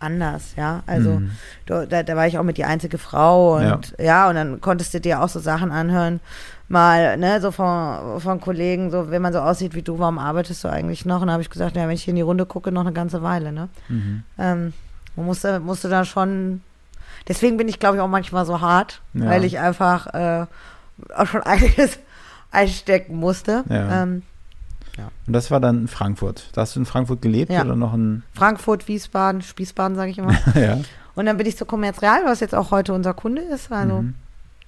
[0.00, 0.82] anders, ja.
[0.86, 1.30] Also Mhm.
[1.66, 4.28] da, da war ich auch mit die einzige Frau und ja.
[4.28, 6.20] und dann konntest du dir auch so Sachen anhören,
[6.68, 10.62] mal, ne, so von, von Kollegen, so, wenn man so aussieht wie du, warum arbeitest
[10.64, 11.20] du eigentlich noch?
[11.22, 12.92] Und da habe ich gesagt, ja, wenn ich hier in die Runde gucke, noch eine
[12.92, 13.68] ganze Weile, ne?
[13.88, 14.22] Mhm.
[14.38, 14.72] Ähm,
[15.16, 16.60] musste, musste da schon,
[17.26, 19.26] deswegen bin ich, glaube ich, auch manchmal so hart, Ja.
[19.26, 20.46] weil ich einfach äh,
[21.16, 21.98] auch schon einiges
[22.52, 23.64] einstecken musste.
[23.68, 24.02] Ja.
[24.02, 24.22] Ähm,
[25.26, 26.48] Und das war dann in Frankfurt.
[26.52, 27.62] Da hast du in Frankfurt gelebt Ja.
[27.64, 28.22] oder noch in.
[28.34, 30.32] Frankfurt, Wiesbaden, Spießbaden, sage ich immer.
[30.54, 30.78] ja.
[31.14, 33.70] Und dann bin ich zu Commerz Real, was jetzt auch heute unser Kunde ist.
[33.72, 34.14] Also, Mhm.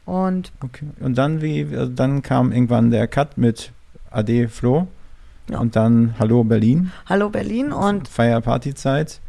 [0.07, 0.87] und Okay.
[1.01, 3.73] Und dann wie, also dann kam irgendwann der Cut mit
[4.11, 4.87] Ade Flo.
[5.49, 5.59] Ja.
[5.59, 6.93] Und dann Hallo Berlin.
[7.09, 9.21] Hallo Berlin und, Feierpartyzeit.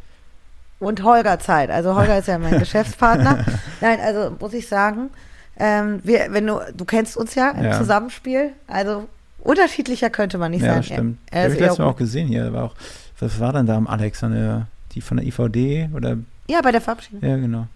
[0.80, 1.70] und Holger Zeit.
[1.70, 3.46] Also Holger ist ja mein Geschäftspartner.
[3.82, 5.10] Nein, also muss ich sagen,
[5.58, 7.78] ähm, wir, wenn du, du kennst uns ja im Ja.
[7.78, 8.54] Zusammenspiel.
[8.68, 9.08] Also
[9.42, 10.84] unterschiedlicher könnte man nicht Ja, sein.
[10.84, 11.18] stimmt.
[11.32, 12.52] Er, er Habe ich letztes Mal auch gesehen hier.
[12.54, 12.76] War auch,
[13.20, 14.24] was war denn da am Alex?
[14.24, 15.90] Eine, die von der IVD?
[15.94, 16.18] Oder?
[16.50, 17.28] ja, bei der Verabschiedung.
[17.28, 17.68] Ja, genau.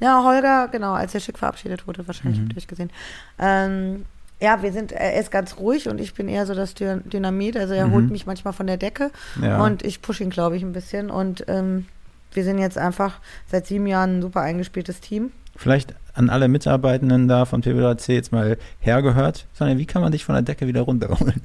[0.00, 2.44] Ja, Holger, genau, als er schick verabschiedet wurde, wahrscheinlich Mhm.
[2.44, 2.90] habt ihr euch gesehen.
[3.38, 4.04] Ähm,
[4.40, 7.56] ja, wir sind, er ist ganz ruhig und ich bin eher so das Dy- Dynamit.
[7.56, 7.92] Also er Mhm.
[7.92, 9.62] holt mich manchmal von der Decke Ja.
[9.64, 11.10] und ich pushe ihn, glaube ich, ein bisschen.
[11.10, 11.86] Und ähm,
[12.32, 15.30] wir sind jetzt einfach seit sieben Jahren ein super eingespieltes Team.
[15.56, 20.24] Vielleicht an alle Mitarbeitenden da von PWC jetzt mal hergehört, sondern wie kann man dich
[20.24, 21.40] von der Decke wieder runterholen?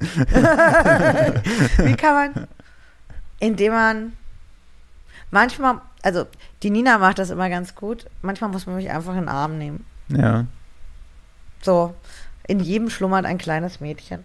[1.78, 2.46] Wie kann man,
[3.40, 4.12] indem man
[5.30, 6.26] manchmal, also
[6.62, 9.58] die Nina macht das immer ganz gut, manchmal muss man mich einfach in den Arm
[9.58, 9.84] nehmen.
[10.08, 10.46] Ja,
[11.62, 11.94] So,
[12.46, 14.22] in jedem schlummert ein kleines Mädchen.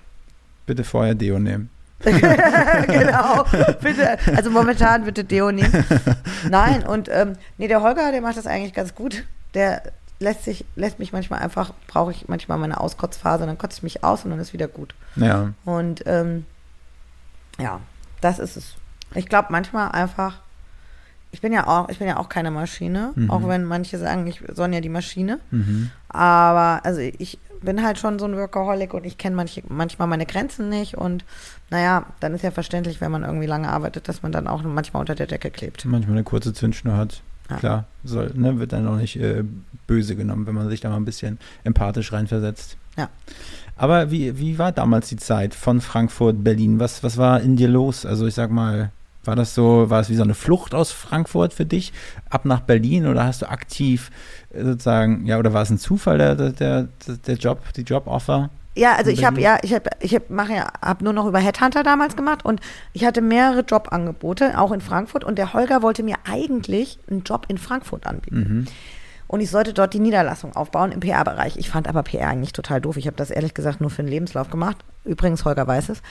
[0.65, 1.69] bitte vorher Deo nehmen.
[2.03, 3.45] genau,
[3.81, 4.17] bitte.
[4.35, 5.85] Also momentan bitte Deo nehmen.
[6.49, 9.23] Nein, und ähm, nee, der Holger, der macht das eigentlich ganz gut.
[9.55, 9.81] Der
[10.19, 14.03] lässt sich, lässt mich manchmal einfach, brauche ich manchmal meine Auskotzphase, dann kotze ich mich
[14.03, 14.93] aus und dann ist wieder gut.
[15.15, 16.45] Ja, Und ähm,
[17.59, 17.79] ja,
[18.21, 18.75] das ist es.
[19.13, 20.37] Ich glaube manchmal einfach,
[21.31, 23.29] ich bin ja auch, ich bin ja auch keine Maschine, Mhm.
[23.31, 25.39] auch wenn manche sagen, ich Sonja die Maschine.
[25.51, 25.91] mhm.
[26.09, 30.25] Aber also ich bin halt schon so ein Workaholic und ich kenne manche, manchmal meine
[30.25, 30.95] Grenzen nicht.
[30.95, 31.25] Und
[31.69, 35.01] naja, dann ist ja verständlich, wenn man irgendwie lange arbeitet, dass man dann auch manchmal
[35.01, 35.83] unter der Decke klebt.
[35.85, 37.21] manchmal eine kurze Zündschnur hat.
[37.49, 37.57] Ja.
[37.57, 39.43] Klar, soll, ne, wird dann auch nicht äh,
[39.87, 42.77] böse genommen, wenn man sich da mal ein bisschen empathisch reinversetzt.
[42.97, 43.09] Ja.
[43.75, 46.79] Aber wie, wie war damals die Zeit von Frankfurt, Berlin?
[46.79, 48.05] Was, was war in dir los?
[48.05, 48.91] Also ich sag mal,
[49.25, 51.93] war das so, war es wie so eine Flucht aus Frankfurt für dich,
[52.29, 54.11] ab nach Berlin oder hast du aktiv
[54.51, 58.49] äh, sozusagen, ja, oder war es ein Zufall, der, der, der, der Job, die Joboffer?
[58.75, 61.39] Ja, also ich habe ja, ich habe, ich hab, mache ja, habe nur noch über
[61.39, 62.59] Headhunter damals gemacht und
[62.91, 65.23] ich hatte mehrere Jobangebote, auch in Frankfurt.
[65.23, 68.37] Und der Holger wollte mir eigentlich einen Job in Frankfurt anbieten.
[68.37, 68.65] Mhm.
[69.27, 71.57] Und ich sollte dort die Niederlassung aufbauen im PR-Bereich.
[71.57, 72.97] Ich fand aber PR eigentlich total doof.
[72.97, 74.77] Ich habe das ehrlich gesagt nur für den Lebenslauf gemacht.
[75.03, 76.01] Übrigens, Holger weiß es.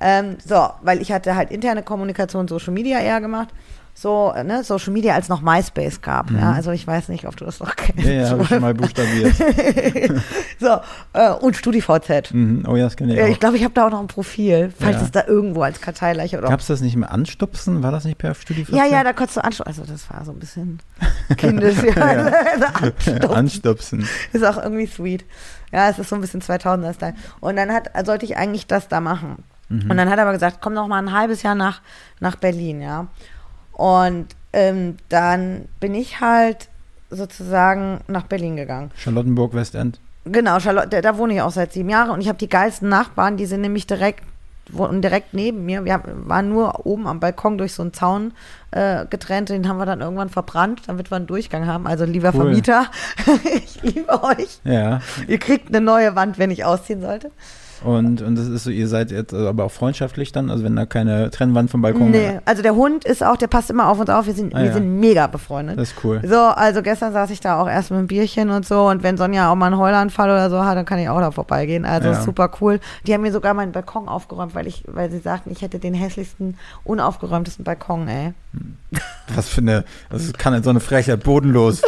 [0.00, 3.50] Ähm, so, weil ich hatte halt interne Kommunikation, Social Media eher gemacht.
[3.96, 6.28] So, ne, Social Media, als noch MySpace gab.
[6.32, 8.04] Ja, also ich weiß nicht, ob du das noch kennst.
[8.04, 8.10] Mhm.
[8.10, 9.34] Ja, ja, habe ich schon mal buchstabiert.
[10.60, 10.80] so,
[11.12, 12.32] äh, und StudiVZ.
[12.32, 12.64] mhm.
[12.68, 13.28] Oh ja, das kenne ich Ja, auch.
[13.28, 15.02] ich glaube, ich habe da auch noch ein Profil, falls Ja.
[15.02, 17.84] es da irgendwo als Karteileiche oder Gab es das nicht mehr anstupsen?
[17.84, 19.66] War das nicht per Studio Ja, ja, da konntest du anschauen.
[19.68, 20.80] Also das war so ein bisschen
[21.36, 21.76] kindisch.
[21.96, 22.32] ja.
[22.74, 23.24] Anstupsen.
[23.30, 24.08] Anstupsen.
[24.32, 25.24] Ist auch irgendwie sweet.
[25.72, 27.14] Ja, es ist so ein bisschen 2000er-Style.
[27.40, 29.44] Und dann hat, sollte ich eigentlich das da machen.
[29.68, 29.90] Mhm.
[29.90, 31.80] Und dann hat er aber gesagt, komm noch mal ein halbes Jahr nach,
[32.20, 33.06] nach Berlin, ja.
[33.74, 36.68] Und ähm, dann bin ich halt
[37.10, 38.90] sozusagen nach Berlin gegangen.
[38.96, 40.00] Charlottenburg, Westend.
[40.24, 43.36] Genau, Charlotte, da, wohne ich auch seit sieben Jahren und ich habe die geilsten Nachbarn,
[43.36, 44.22] die sind nämlich direkt,
[44.70, 45.84] wohnen direkt neben mir.
[45.84, 48.32] Wir waren nur oben am Balkon durch so einen Zaun
[48.70, 51.86] äh, getrennt, den haben wir dann irgendwann verbrannt, damit wir einen Durchgang haben.
[51.86, 52.44] Also lieber Cool.
[52.44, 52.86] Vermieter,
[53.54, 54.60] ich liebe euch.
[54.64, 55.00] Ja.
[55.28, 57.30] Ihr kriegt eine neue Wand, wenn ich ausziehen sollte.
[57.84, 60.86] Und, und das ist so, ihr seid jetzt aber auch freundschaftlich dann, also wenn da
[60.86, 64.08] keine Trennwand vom Balkon Nee, also der Hund ist auch, der passt immer auf uns
[64.10, 64.26] auf.
[64.26, 64.72] Wir sind, Ah, wir ja.
[64.72, 65.78] sind mega befreundet.
[65.78, 66.22] Das ist cool.
[66.26, 69.16] So, also gestern saß ich da auch erst mit einem Bierchen und so und wenn
[69.16, 71.84] Sonja auch mal einen Heulanfall oder so hat, dann kann ich auch da vorbeigehen.
[71.84, 72.20] Also Ja.
[72.22, 72.80] super cool.
[73.06, 75.94] Die haben mir sogar meinen Balkon aufgeräumt, weil ich, weil sie sagten, ich hätte den
[75.94, 78.32] hässlichsten, unaufgeräumtesten Balkon, ey.
[79.34, 81.82] Was für eine, das kann so eine Frechheit, bodenlos.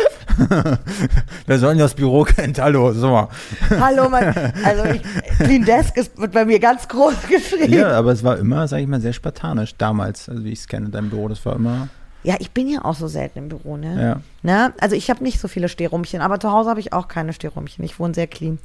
[1.47, 2.61] Wer soll denn das Büro kennt?
[2.61, 3.29] Hallo, so mal.
[3.71, 5.03] Hallo, mein, also ich,
[5.39, 7.73] Clean Desk ist, wird bei mir ganz groß geschrieben.
[7.73, 10.69] Ja, aber es war immer, sag ich mal, sehr spartanisch damals, also wie ich es
[10.69, 11.89] kenne, dein Büro, das war immer,
[12.23, 14.03] Ja, ich bin ja auch so selten im Büro, ne?
[14.03, 14.21] ja.
[14.43, 14.75] Ne?
[14.81, 17.85] Also ich habe nicht so viele Stehrumchen, aber zu Hause habe ich auch keine Stehrumchen.
[17.85, 18.59] Ich wohne sehr clean.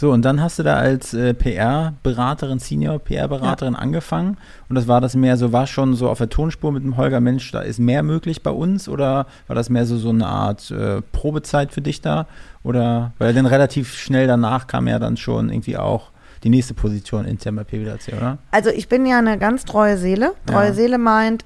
[0.00, 4.36] So, und dann hast du da als äh, PR-Beraterin, Senior-PR-Beraterin angefangen.
[4.68, 7.18] Und das war das mehr so, war schon so auf der Tonspur mit dem Holger,
[7.18, 8.88] Mensch, da ist mehr möglich bei uns?
[8.88, 12.26] Oder war das mehr so, so eine Art äh, Probezeit für dich da?
[12.62, 16.12] Oder, weil dann relativ schnell danach kam ja dann schon irgendwie auch
[16.44, 18.38] die nächste Position intern bei PwC, oder?
[18.52, 20.34] Also ich bin ja eine ganz treue Seele.
[20.46, 20.74] Treue Ja.
[20.74, 21.44] Seele meint,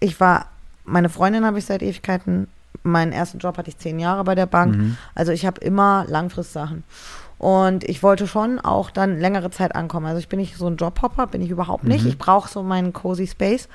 [0.00, 0.48] ich war,
[0.84, 2.46] meine Freundin habe ich seit Ewigkeiten,
[2.82, 4.76] meinen ersten Job hatte ich zehn Jahre bei der Bank.
[4.76, 4.96] Mhm.
[5.14, 6.84] Also ich habe immer Langfristsachen.
[7.40, 10.04] Und ich wollte schon auch dann längere Zeit ankommen.
[10.04, 12.04] Also ich bin nicht so ein Jobhopper, bin ich überhaupt nicht.
[12.04, 12.10] Mhm.
[12.10, 13.66] Ich brauche so meinen cozy Space.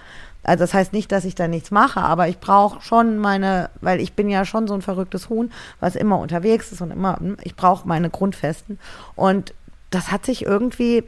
[0.44, 4.00] Also das heißt nicht, dass ich da nichts mache, aber ich brauche schon meine, weil
[4.00, 7.56] ich bin ja schon so ein verrücktes Huhn, was immer unterwegs ist und immer, ich
[7.56, 8.78] brauche meine Grundfesten.
[9.16, 9.56] Und
[9.90, 11.04] das hat sich irgendwie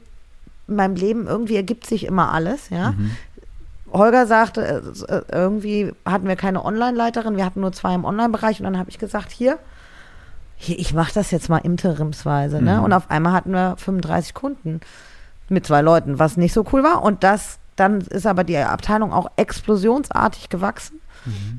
[0.68, 2.94] in meinem Leben, irgendwie ergibt sich immer alles, ja.
[2.94, 3.12] Mhm.
[3.94, 8.60] Holger sagte, äh, äh, irgendwie hatten wir keine Online-Leiterin, wir hatten nur zwei im Online-Bereich
[8.60, 9.60] und dann habe ich gesagt, hier,
[10.58, 12.62] hier ich mache das jetzt mal interimsweise.
[12.62, 12.78] Ne?
[12.78, 12.84] Mhm.
[12.84, 14.82] Und auf einmal hatten wir 35 Kunden
[15.50, 17.04] mit zwei Leuten, was nicht so cool war.
[17.04, 21.00] Und das, dann ist aber die Abteilung auch explosionsartig gewachsen,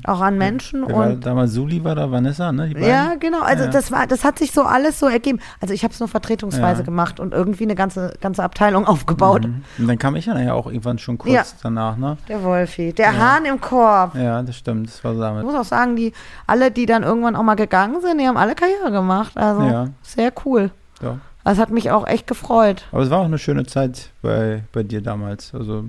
[0.05, 0.81] auch an Menschen.
[0.89, 2.71] War und damals Suli war da Vanessa, ne?
[2.79, 3.41] Ja, genau.
[3.41, 3.69] Also Ja.
[3.69, 5.39] das war, das hat sich so alles so ergeben.
[5.61, 6.85] Also ich habe es nur vertretungsweise Ja.
[6.85, 9.45] gemacht und irgendwie eine ganze, ganze Abteilung aufgebaut.
[9.47, 9.63] Mhm.
[9.77, 11.43] Und dann kam ich ja nachher auch irgendwann schon kurz Ja.
[11.63, 12.17] danach, ne?
[12.27, 13.17] Der Wolfi, der Ja.
[13.17, 14.15] Hahn im Korb.
[14.15, 15.43] Ja, das stimmt, das war so Ich damit.
[15.43, 16.13] muss auch sagen, die
[16.47, 19.37] alle, die dann irgendwann auch mal gegangen sind, die haben alle Karriere gemacht.
[19.37, 19.87] Also Ja.
[20.01, 20.71] sehr cool.
[21.01, 21.17] Ja.
[21.45, 22.83] Das hat mich auch echt gefreut.
[22.91, 25.53] Aber es war auch eine schöne Zeit bei, bei dir damals.
[25.55, 25.85] Also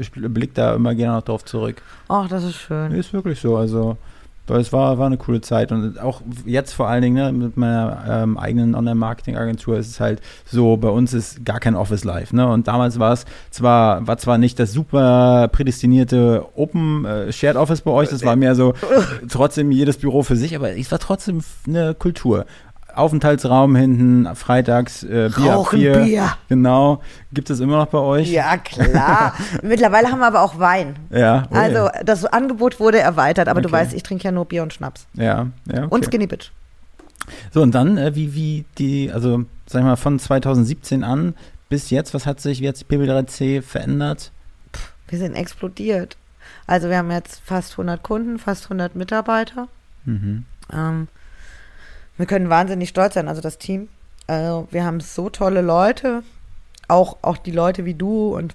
[0.00, 1.82] ich blicke da immer gerne noch drauf zurück.
[2.08, 2.92] Ach, das ist schön.
[2.92, 3.56] Ist wirklich so.
[3.56, 3.96] Also
[4.50, 5.72] weil es war, war eine coole Zeit.
[5.72, 10.20] Und auch jetzt vor allen Dingen ne, mit meiner ähm, eigenen Online-Marketing-Agentur ist es halt
[10.44, 12.32] so, bei uns ist gar kein Office live.
[12.32, 12.46] Ne?
[12.46, 17.82] Und damals war es zwar, war zwar nicht das super prädestinierte Open äh, Shared Office
[17.82, 18.74] bei euch, das war mehr so
[19.28, 22.44] trotzdem jedes Büro für sich, aber es war trotzdem eine Kultur.
[22.94, 25.98] Aufenthaltsraum hinten, freitags äh, Bier Rauchen vier.
[26.00, 26.32] Bier.
[26.48, 27.00] Genau.
[27.32, 28.30] Gibt es immer noch bei euch?
[28.30, 29.34] Ja, klar.
[29.62, 30.96] Mittlerweile haben wir aber auch Wein.
[31.10, 31.46] Ja.
[31.50, 31.56] ui.
[31.58, 33.76] Also das Angebot wurde erweitert, aber du Okay.
[33.78, 35.06] weißt, ich trinke ja nur Bier und Schnaps.
[35.14, 35.84] ja, ja.
[35.84, 36.06] Und Okay.
[36.06, 36.50] Skinny Bitch.
[37.52, 41.34] So, und dann, äh, wie, wie die, also, sag ich mal, von 2017 an
[41.68, 44.32] bis jetzt, was hat sich, wie hat sich PB3C verändert?
[45.08, 46.16] Wir sind explodiert.
[46.66, 49.68] Also wir haben jetzt fast 100 Kunden, fast 100 Mitarbeiter.
[50.04, 50.44] Mhm.
[50.72, 51.08] Ähm,
[52.16, 53.88] wir können wahnsinnig stolz sein, also das Team.
[54.26, 56.22] Also wir haben so tolle Leute,
[56.88, 58.54] auch, auch die Leute wie du und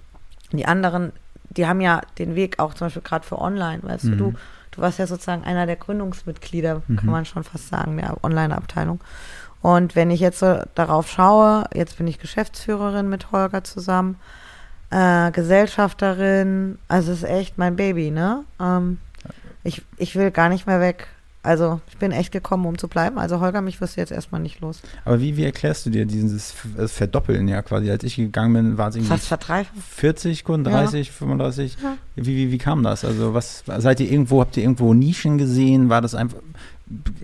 [0.51, 1.11] die anderen,
[1.49, 4.17] die haben ja den Weg auch zum Beispiel gerade für Online, weißt Mhm.
[4.17, 4.33] du,
[4.71, 6.95] du, warst ja sozusagen einer der Gründungsmitglieder, Mhm.
[6.97, 8.99] kann man schon fast sagen, der Online-Abteilung.
[9.61, 14.17] Und wenn ich jetzt so darauf schaue, jetzt bin ich Geschäftsführerin mit Holger zusammen,
[14.91, 18.43] äh, Gesellschafterin, also es ist echt mein Baby, ne?
[18.59, 18.99] Ähm,
[19.63, 21.07] ich, ich will gar nicht mehr weg.
[21.45, 23.17] Also ich bin echt gekommen, um zu bleiben.
[23.19, 24.81] Also Holger, mich wirst du jetzt erstmal nicht los.
[25.05, 27.89] Aber wie, wie erklärst du dir dieses das Verdoppeln ja quasi?
[27.91, 29.77] Als ich gegangen bin, war es irgendwie Fast verdreifacht.
[29.91, 30.81] 40 Kunden, Ja.
[30.81, 31.77] 30, 35?
[31.84, 31.97] Ja.
[32.15, 33.05] Wie, wie, wie kam das?
[33.05, 35.89] Also was, seid ihr irgendwo, habt ihr irgendwo Nischen gesehen?
[35.89, 36.39] War das einfach,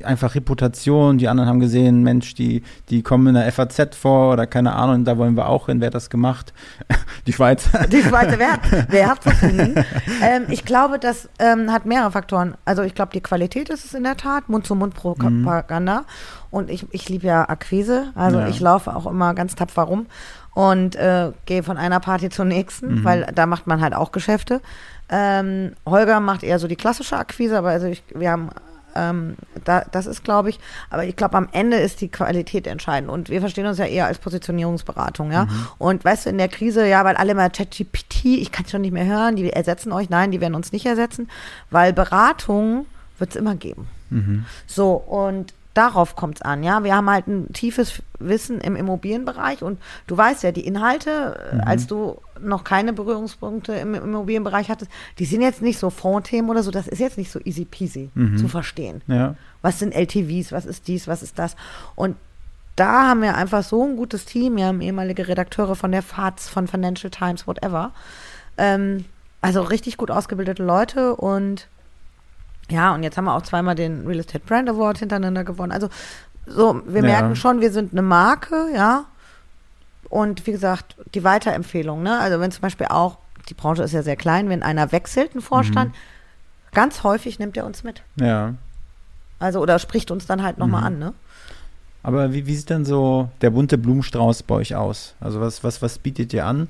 [0.03, 1.17] einfach Reputation?
[1.17, 5.05] Die anderen haben gesehen, Mensch, die, die kommen in der FAZ vor oder keine Ahnung,
[5.05, 5.79] da wollen wir auch hin.
[5.81, 6.53] Wer hat das gemacht?
[7.27, 7.69] Die Schweiz.
[7.91, 9.75] Die Schweizer, wer, hat- wer hat gefunden?
[10.23, 12.55] ähm, ich glaube, das ähm, hat mehrere Faktoren.
[12.65, 16.05] Also ich glaube, die Qualität ist es in der Tat, Mund-zu-Mund-Propaganda.
[16.49, 18.11] Und ich, ich liebe ja Akquise.
[18.15, 18.47] Also Ja.
[18.47, 20.07] ich laufe auch immer ganz tapfer rum
[20.53, 23.03] und äh, gehe von einer Party zur nächsten, Mhm.
[23.05, 24.61] weil da macht man halt auch Geschäfte.
[25.09, 28.49] Ähm, Holger macht eher so die klassische Akquise, aber also ich, wir haben
[28.95, 33.09] ähm, da, das ist, glaube ich, aber ich glaube, am Ende ist die Qualität entscheidend.
[33.09, 35.47] Und wir verstehen uns ja eher als Positionierungsberatung, ja.
[35.77, 38.81] Und weißt du, in der Krise, ja, weil alle mal ChatGPT, ich kann es schon
[38.81, 41.29] nicht mehr hören, die ersetzen euch, nein, die werden uns nicht ersetzen,
[41.69, 42.85] weil Beratung
[43.17, 43.87] wird es immer geben.
[44.09, 44.45] Mhm.
[44.67, 46.83] So, und darauf kommt es an, ja.
[46.83, 51.55] Wir haben halt ein tiefes Wissen im Immobilienbereich und du weißt ja, die Inhalte, äh,
[51.55, 51.61] Mhm.
[51.65, 56.63] als du noch keine Berührungspunkte im Immobilienbereich hattest, die sind jetzt nicht so Fondthemen oder
[56.63, 58.37] so, das ist jetzt nicht so easy peasy Mhm.
[58.37, 59.01] zu verstehen.
[59.07, 59.35] Ja.
[59.61, 61.55] Was sind LTVs, was ist dies, was ist das?
[61.95, 62.15] Und
[62.75, 64.55] da haben wir einfach so ein gutes Team.
[64.55, 67.91] Wir haben ehemalige Redakteure von der FAZ, von Financial Times, whatever.
[68.57, 69.05] Ähm,
[69.41, 71.67] also richtig gut ausgebildete Leute und
[72.71, 75.71] ja, und jetzt haben wir auch zweimal den Real Estate Brand Award hintereinander gewonnen.
[75.71, 75.89] Also
[76.47, 77.07] so, wir Ja.
[77.07, 79.05] merken schon, wir sind eine Marke, ja.
[80.09, 82.19] Und wie gesagt, die Weiterempfehlung, ne?
[82.19, 83.17] Also wenn zum Beispiel auch,
[83.49, 85.93] die Branche ist ja sehr klein, wenn einer wechselt, ein Vorstand,
[86.73, 88.01] ganz häufig nimmt er uns mit.
[88.15, 88.55] Ja.
[89.39, 90.87] Also oder spricht uns dann halt nochmal Mhm.
[90.87, 91.13] an, ne?
[92.03, 95.13] Aber wie, wie sieht dann so der bunte Blumenstrauß bei euch aus?
[95.19, 96.67] Also was, was, was bietet ihr an?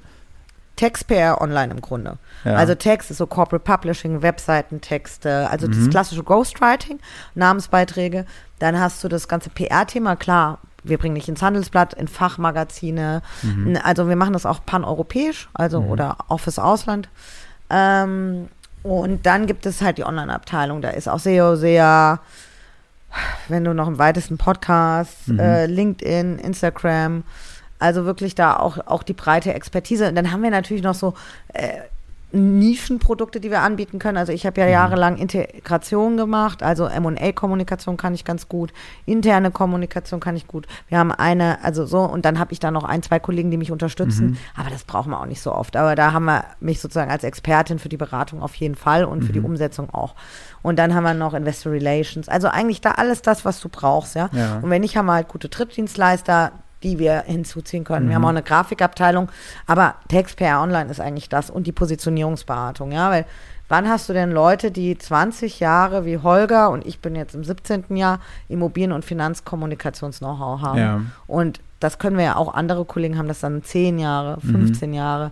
[0.76, 2.18] Text PR online im Grunde.
[2.44, 2.56] Ja.
[2.56, 5.90] Also Text ist so Corporate Publishing, Webseitentexte, also das Mhm.
[5.92, 7.00] klassische Ghostwriting,
[7.36, 8.26] Namensbeiträge.
[8.60, 10.60] Dann hast du das ganze PR-Thema, klar.
[10.84, 13.22] Wir bringen dich ins Handelsblatt, in Fachmagazine.
[13.44, 13.78] Mhm.
[13.84, 17.10] Also wir machen das auch paneuropäisch, also oder auch fürs Ausland.
[17.70, 18.48] Ähm,
[18.82, 20.82] und dann gibt es halt die Online-Abteilung.
[20.82, 22.20] Da ist auch SEO, sehr,
[23.48, 25.40] wenn du noch im weitesten Podcast, Mhm.
[25.40, 27.24] äh, LinkedIn, Instagram.
[27.82, 30.08] Also wirklich da auch, auch die breite Expertise.
[30.08, 31.14] Und dann haben wir natürlich noch so
[31.54, 31.80] äh,
[32.34, 34.18] Nischenprodukte, die wir anbieten können.
[34.18, 38.72] Also ich habe ja jahrelang Integration gemacht, also M&A-Kommunikation kann ich ganz gut,
[39.06, 40.66] interne Kommunikation kann ich gut.
[40.88, 43.58] Wir haben eine, also so, und dann habe ich da noch ein, zwei Kollegen, die
[43.58, 45.76] mich unterstützen, aber das brauchen wir auch nicht so oft.
[45.76, 49.24] Aber da haben wir mich sozusagen als Expertin für die Beratung auf jeden Fall und
[49.24, 50.16] für die Umsetzung auch.
[50.62, 52.30] Und dann haben wir noch Investor Relations.
[52.30, 54.30] Also eigentlich da alles das, was du brauchst, ja.
[54.32, 54.60] Ja.
[54.62, 56.52] Und wenn nicht, haben wir halt gute Drittdienstleister,
[56.84, 58.08] die wir hinzuziehen können.
[58.10, 59.30] Wir haben auch eine Grafikabteilung,
[59.68, 63.26] aber Text PR Online ist eigentlich das und die Positionierungsberatung, ja, weil
[63.70, 67.44] wann hast du denn Leute, die 20 Jahre wie Holger und ich bin jetzt im
[67.44, 67.96] 17.
[67.96, 70.80] Jahr Immobilien- und Finanzkommunikations-Know-how haben?
[70.80, 71.02] Ja.
[71.28, 75.32] Und das können wir ja auch, andere Kollegen haben das dann 10 Jahre, 15 Jahre.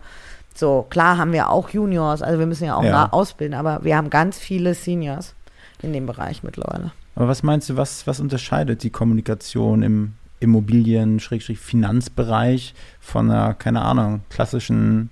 [0.55, 3.09] So, klar haben wir auch Juniors, also wir müssen ja auch Ja.
[3.11, 5.35] ausbilden, aber wir haben ganz viele Seniors
[5.81, 6.91] in dem Bereich mittlerweile.
[7.15, 14.21] Aber was meinst du, was, was unterscheidet die Kommunikation im Immobilien-Finanzbereich von einer, keine Ahnung,
[14.29, 15.09] klassischen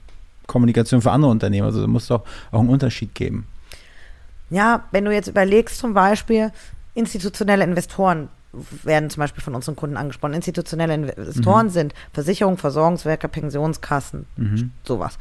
[0.47, 1.67] Kommunikation für andere Unternehmen?
[1.67, 3.47] Also da muss doch auch einen Unterschied geben.
[4.49, 6.51] Ja, wenn du jetzt überlegst, zum Beispiel,
[6.93, 8.29] institutionelle Investoren
[8.83, 10.33] werden zum Beispiel von unseren Kunden angesprochen.
[10.33, 14.71] Institutionelle Investoren sind Versicherungen, Versorgungswerke, Pensionskassen, Mhm.
[14.83, 15.17] sowas.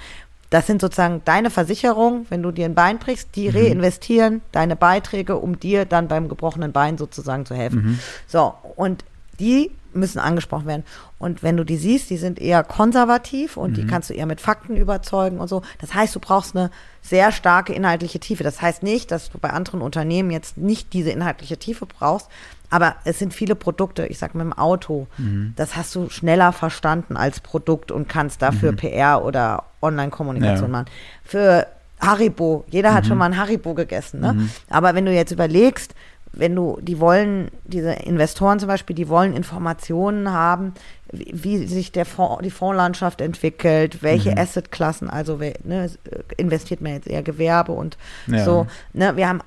[0.48, 5.36] Das sind sozusagen deine Versicherungen, wenn du dir ein Bein brichst, die reinvestieren deine Beiträge,
[5.36, 7.98] um dir dann beim gebrochenen Bein sozusagen zu helfen.
[8.28, 9.04] So, und
[9.40, 10.84] die müssen angesprochen werden.
[11.18, 14.40] Und wenn du die siehst, die sind eher konservativ und die kannst du eher mit
[14.40, 15.62] Fakten überzeugen und so.
[15.80, 16.70] Das heißt, du brauchst eine
[17.02, 18.44] sehr starke inhaltliche Tiefe.
[18.44, 22.28] Das heißt nicht, dass du bei anderen Unternehmen jetzt nicht diese inhaltliche Tiefe brauchst,
[22.68, 25.06] aber es sind viele Produkte, ich sag mit dem Auto,
[25.54, 30.72] das hast du schneller verstanden als Produkt und kannst dafür PR oder Online-Kommunikation Ja.
[30.72, 30.86] machen.
[31.24, 31.66] Für
[32.00, 34.48] Haribo, jeder hat schon mal ein Haribo gegessen, ne?
[34.68, 35.94] Aber wenn du jetzt überlegst,
[36.36, 40.74] wenn du, die wollen, diese Investoren zum Beispiel, die wollen Informationen haben,
[41.10, 45.90] wie, wie sich der Fonds, die Fondslandschaft entwickelt, welche Assetklassen, also ne,
[46.36, 47.96] investiert man jetzt eher Gewerbe und
[48.26, 48.44] Ja.
[48.44, 48.66] so.
[48.92, 49.40] Ne, wir haben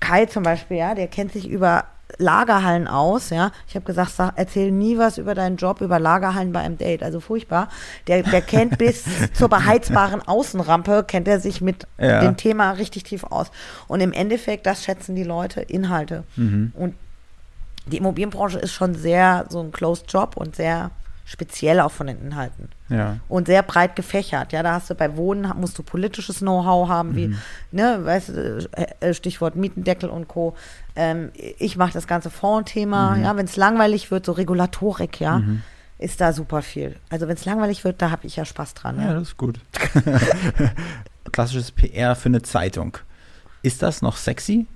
[0.00, 1.84] Kai zum Beispiel, ja, der kennt sich über
[2.18, 3.50] Lagerhallen aus, ja.
[3.68, 7.02] Ich habe gesagt, sag, erzähl nie was über deinen Job, über Lagerhallen bei einem Date,
[7.02, 7.68] also furchtbar.
[8.06, 12.20] Der, der kennt bis zur beheizbaren Außenrampe, kennt er sich mit Ja.
[12.20, 13.50] dem Thema richtig tief aus.
[13.88, 16.24] Und im Endeffekt, das schätzen die Leute, Inhalte.
[16.36, 16.94] Und
[17.86, 20.90] die Immobilienbranche ist schon sehr so ein Closed Job und sehr
[21.30, 23.18] speziell auch von den Inhalten Ja.
[23.28, 24.52] und sehr breit gefächert.
[24.52, 27.36] Ja, da hast du bei Wohnen musst du politisches Know-how haben, wie,
[27.70, 28.68] ne, weißt du,
[29.00, 30.56] äh, Stichwort Mietendeckel und Co.
[30.96, 35.40] Ähm, ich mache das ganze Fondsthema, ja, wenn es langweilig wird, so Regulatorik, ja,
[35.98, 36.96] ist da super viel.
[37.10, 38.98] Also wenn es langweilig wird, da habe ich ja Spaß dran.
[38.98, 39.14] Ja, Ja.
[39.14, 39.60] das ist gut.
[41.32, 42.96] Klassisches PR für eine Zeitung.
[43.62, 44.66] Ist das noch sexy?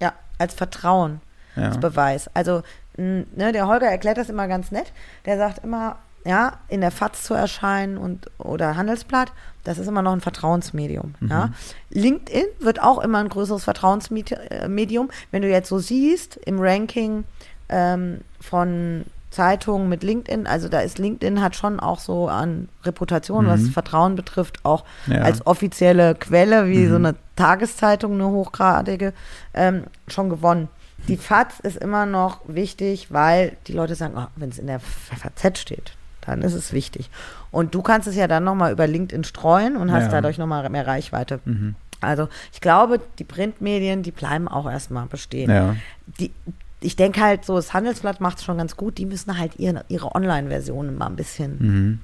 [0.00, 1.20] ja, als Vertrauen.
[1.54, 1.64] Ja.
[1.66, 2.30] als Beweis.
[2.34, 2.62] Also,
[2.96, 4.92] ne, der Holger erklärt das immer ganz nett.
[5.26, 9.32] Der sagt immer, ja, in der FAZ zu erscheinen und oder Handelsblatt,
[9.64, 11.14] das ist immer noch ein Vertrauensmedium.
[11.28, 11.50] Ja.
[11.90, 15.10] LinkedIn wird auch immer ein größeres Vertrauensmedium.
[15.30, 17.24] Wenn du jetzt so siehst im Ranking
[17.68, 23.46] ähm, von Zeitungen mit LinkedIn, also da ist LinkedIn hat schon auch so an Reputation,
[23.46, 25.22] was Vertrauen betrifft, auch Ja.
[25.22, 29.12] als offizielle Quelle, wie so eine Tageszeitung, eine hochgradige,
[29.54, 30.68] ähm, schon gewonnen.
[31.08, 34.80] Die FAZ ist immer noch wichtig, weil die Leute sagen, oh, wenn es in der
[34.80, 37.10] FAZ steht, dann ist es wichtig.
[37.50, 40.08] Und du kannst es ja dann nochmal über LinkedIn streuen und hast Ja.
[40.10, 41.40] dadurch nochmal mehr Reichweite.
[41.44, 41.74] Mhm.
[42.00, 45.50] Also ich glaube, die Printmedien, die bleiben auch erstmal bestehen.
[45.50, 45.76] Ja.
[46.20, 46.32] Die,
[46.80, 48.98] ich denke halt so, das Handelsblatt macht es schon ganz gut.
[48.98, 52.00] Die müssen halt ihre, ihre Online-Versionen mal ein bisschen Mhm.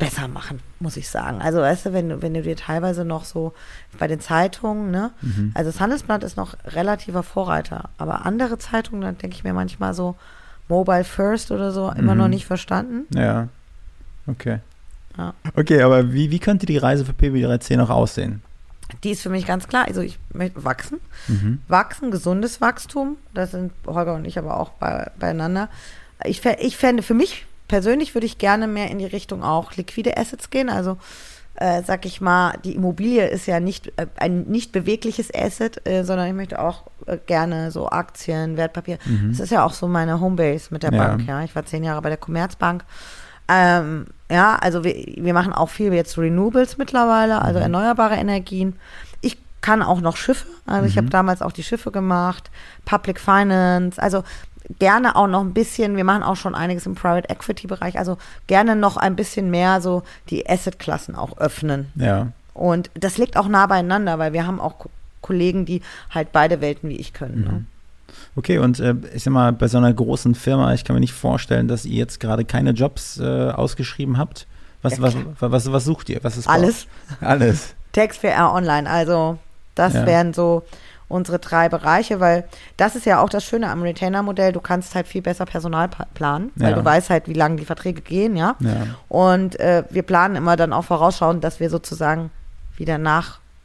[0.00, 1.40] Besser machen, muss ich sagen.
[1.40, 3.52] Also weißt du, wenn, du- wenn du dir teilweise noch so
[3.98, 5.12] bei den Zeitungen, ne,
[5.54, 9.94] also das Handelsblatt ist noch relativer Vorreiter, aber andere Zeitungen, dann denke ich mir manchmal
[9.94, 10.16] so,
[10.68, 12.18] Mobile First oder so immer Mhm.
[12.20, 13.06] noch nicht verstanden.
[13.16, 13.48] Ja.
[14.26, 14.58] Okay.
[15.18, 15.34] Ja.
[15.56, 18.42] Okay, aber wie, wie könnte die Reise für PB3C noch aussehen?
[19.04, 19.86] Die ist für mich ganz klar.
[19.86, 20.98] Also ich möchte wachsen.
[21.28, 21.60] Mhm.
[21.68, 23.16] Wachsen, gesundes Wachstum.
[23.34, 25.68] Das sind Holger und ich aber auch bei, beieinander.
[26.24, 30.16] Ich, ich fände, für mich persönlich würde ich gerne mehr in die Richtung auch liquide
[30.16, 30.68] Assets gehen.
[30.68, 30.98] Also,
[31.54, 36.02] äh, sag ich mal, die Immobilie ist ja nicht äh, ein nicht bewegliches Asset, äh,
[36.02, 38.98] sondern ich möchte auch äh, gerne so Aktien, Wertpapier.
[39.28, 41.06] Das ist ja auch so meine Homebase mit der Ja.
[41.06, 41.28] Bank.
[41.28, 42.84] Ja, ich war zehn Jahre bei der Commerzbank.
[43.46, 48.74] Ähm, ja, also wir, wir machen auch viel jetzt Renewables mittlerweile, also erneuerbare Energien.
[49.20, 52.50] Ich kann auch noch Schiffe, also ich habe damals auch die Schiffe gemacht,
[52.84, 54.24] Public Finance, also
[54.78, 58.18] gerne auch noch ein bisschen, wir machen auch schon einiges im Private Equity Bereich, also
[58.46, 61.90] gerne noch ein bisschen mehr so die Asset-Klassen auch öffnen.
[61.96, 62.28] Ja.
[62.54, 64.90] Und das liegt auch nah beieinander, weil wir haben auch Ko-
[65.22, 67.40] Kollegen, die halt beide Welten wie ich können.
[67.42, 67.64] Ne?
[68.36, 71.12] Okay, und äh, ich sag mal, bei so einer großen Firma, ich kann mir nicht
[71.12, 74.46] vorstellen, dass ihr jetzt gerade keine Jobs äh, ausgeschrieben habt.
[74.82, 76.20] Was, Ja, was, was, was sucht ihr?
[76.22, 76.86] Was ist Alles.
[77.20, 77.74] Alles.
[77.92, 78.88] Text VR Online.
[78.88, 79.38] Also
[79.74, 80.06] das Ja.
[80.06, 80.62] wären so
[81.10, 82.44] unsere drei Bereiche, weil
[82.78, 84.52] das ist ja auch das Schöne am Retainer-Modell.
[84.52, 86.76] Du kannst halt viel besser Personal planen, weil Ja.
[86.76, 88.56] du weißt halt, wie lange die Verträge gehen, ja.
[88.60, 88.86] Ja.
[89.08, 92.30] Und äh, wir planen immer dann auch vorausschauend, dass wir sozusagen
[92.76, 92.96] wieder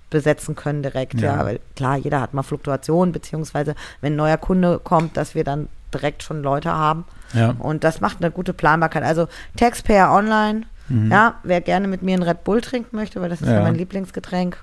[0.09, 1.37] nachbesetzen können direkt, ja.
[1.37, 1.45] Ja.
[1.45, 5.67] Weil klar, jeder hat mal Fluktuationen, beziehungsweise wenn ein neuer Kunde kommt, dass wir dann
[5.93, 7.05] direkt schon Leute haben.
[7.33, 7.55] Ja.
[7.59, 9.03] Und das macht eine gute Planbarkeit.
[9.03, 10.63] Also Taxpayer Online,
[11.09, 13.57] ja, wer gerne mit mir einen Red Bull trinken möchte, weil das ist ja, Mhm.
[13.59, 13.63] Ja.
[13.63, 14.57] mein Lieblingsgetränk.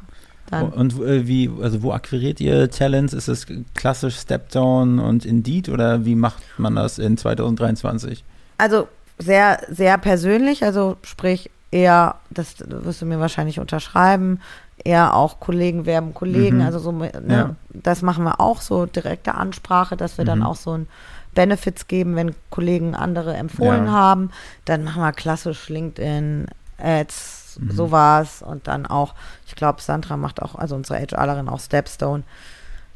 [0.53, 0.69] Dann.
[0.69, 3.13] Und äh, wie, also wo akquiriert ihr Talents?
[3.15, 8.23] Ist es klassisch Stepdown und Indeed oder wie macht man das in 2023?
[8.59, 8.87] Also
[9.19, 14.41] sehr, sehr persönlich, also sprich eher, das wirst du mir wahrscheinlich unterschreiben,
[14.85, 16.63] eher auch Kollegen werben Kollegen, Mhm.
[16.65, 17.57] also so, ne, Ja.
[17.71, 20.45] das machen wir auch so, direkte Ansprache, dass wir dann Mhm.
[20.47, 20.89] auch so ein
[21.35, 23.93] Benefits geben, wenn Kollegen andere empfohlen Ja.
[23.93, 24.31] haben,
[24.67, 26.47] dann machen wir klassisch LinkedIn,
[26.79, 27.71] Ads, Mhm.
[27.73, 29.15] sowas und dann auch,
[29.47, 32.23] ich glaube, Sandra macht auch, also unsere HRlerin auch Stepstone.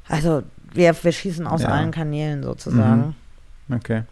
[0.08, 0.42] Also
[0.72, 1.68] wir, wir schießen aus Ja.
[1.68, 3.14] allen Kanälen sozusagen.
[3.72, 4.02] Okay.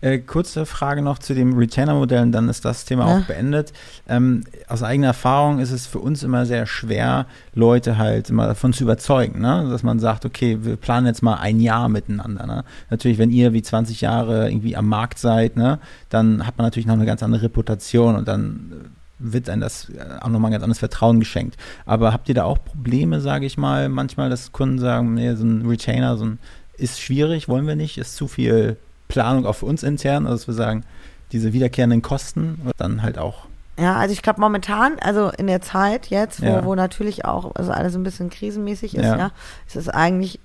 [0.00, 3.18] Äh, kurze Frage noch zu dem Retainer-Modell und dann ist das Thema Ja.
[3.18, 3.72] auch beendet.
[4.08, 8.72] Ähm, aus eigener Erfahrung ist es für uns immer sehr schwer, Leute halt immer davon
[8.72, 9.66] zu überzeugen, ne?
[9.68, 12.46] dass man sagt, okay, wir planen jetzt mal ein Jahr miteinander.
[12.46, 12.64] Ne?
[12.88, 16.86] Natürlich, wenn ihr wie 20 Jahre irgendwie am Markt seid, ne, dann hat man natürlich
[16.86, 20.64] noch eine ganz andere Reputation und dann wird einem das äh, auch nochmal ein ganz
[20.64, 21.56] anderes Vertrauen geschenkt.
[21.86, 25.44] Aber habt ihr da auch Probleme, sage ich mal, manchmal, dass Kunden sagen, nee, so
[25.44, 26.38] ein Retainer, so ein
[26.76, 28.76] ist schwierig, wollen wir nicht, ist zu viel
[29.08, 30.84] Planung auch für uns intern, also dass wir sagen,
[31.32, 33.46] diese wiederkehrenden Kosten und dann halt auch.
[33.78, 36.64] Ja, also ich glaube momentan, also in der Zeit jetzt, wo, Ja.
[36.64, 39.16] wo natürlich auch also alles ein bisschen krisenmäßig ist, Ja.
[39.16, 39.30] ja,
[39.66, 40.40] ist es eigentlich,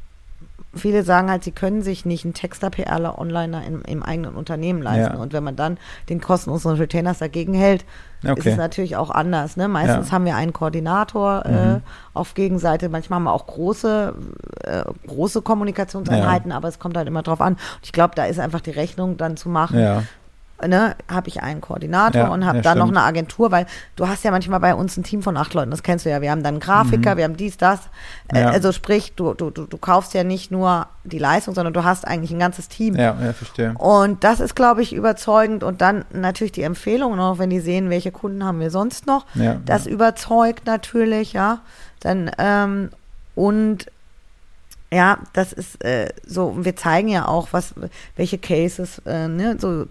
[0.75, 4.81] viele sagen halt, sie können sich nicht einen Texter PRler Onliner im, im eigenen Unternehmen
[4.81, 5.15] leisten.
[5.15, 5.21] Ja.
[5.21, 5.77] Und wenn man dann
[6.09, 7.85] den Kosten unseres Retainers dagegen hält,
[8.23, 8.49] ist Okay.
[8.51, 9.55] es natürlich auch anders.
[9.57, 9.67] Ne?
[9.67, 10.13] Meistens Ja.
[10.13, 11.81] haben wir einen Koordinator äh, Mhm.
[12.15, 14.15] auf Gegenseite, manchmal haben wir auch große,
[14.63, 17.53] äh, große Kommunikationseinheiten, aber es kommt halt immer drauf an.
[17.53, 20.03] Und ich glaube, da ist einfach die Rechnung dann zu machen Ja,
[20.67, 22.97] ne, habe ich einen Koordinator Ja, und habe ja, dann noch stimmt.
[22.97, 25.83] eine Agentur, weil du hast ja manchmal bei uns ein Team von acht Leuten, das
[25.83, 26.21] kennst du ja.
[26.21, 27.79] Wir haben dann Grafiker, wir haben dies, das.
[27.79, 28.39] Äh, Mhm.
[28.39, 28.49] Ja.
[28.49, 32.07] Also sprich, du, du, du, du kaufst ja nicht nur die Leistung, sondern du hast
[32.07, 32.95] eigentlich ein ganzes Team.
[32.95, 33.73] ja, ja, verstehe.
[33.77, 35.63] Und das ist, glaube ich, überzeugend.
[35.63, 39.25] Und dann natürlich die Empfehlungen, auch wenn die sehen, welche Kunden haben wir sonst noch.
[39.35, 41.59] Ja, Das überzeugt natürlich, ja.
[41.99, 42.89] Dann, ähm,
[43.35, 43.87] und
[44.91, 47.73] ja, das ist äh, so, wir zeigen ja auch, was,
[48.15, 49.85] welche Cases, äh, ne, so,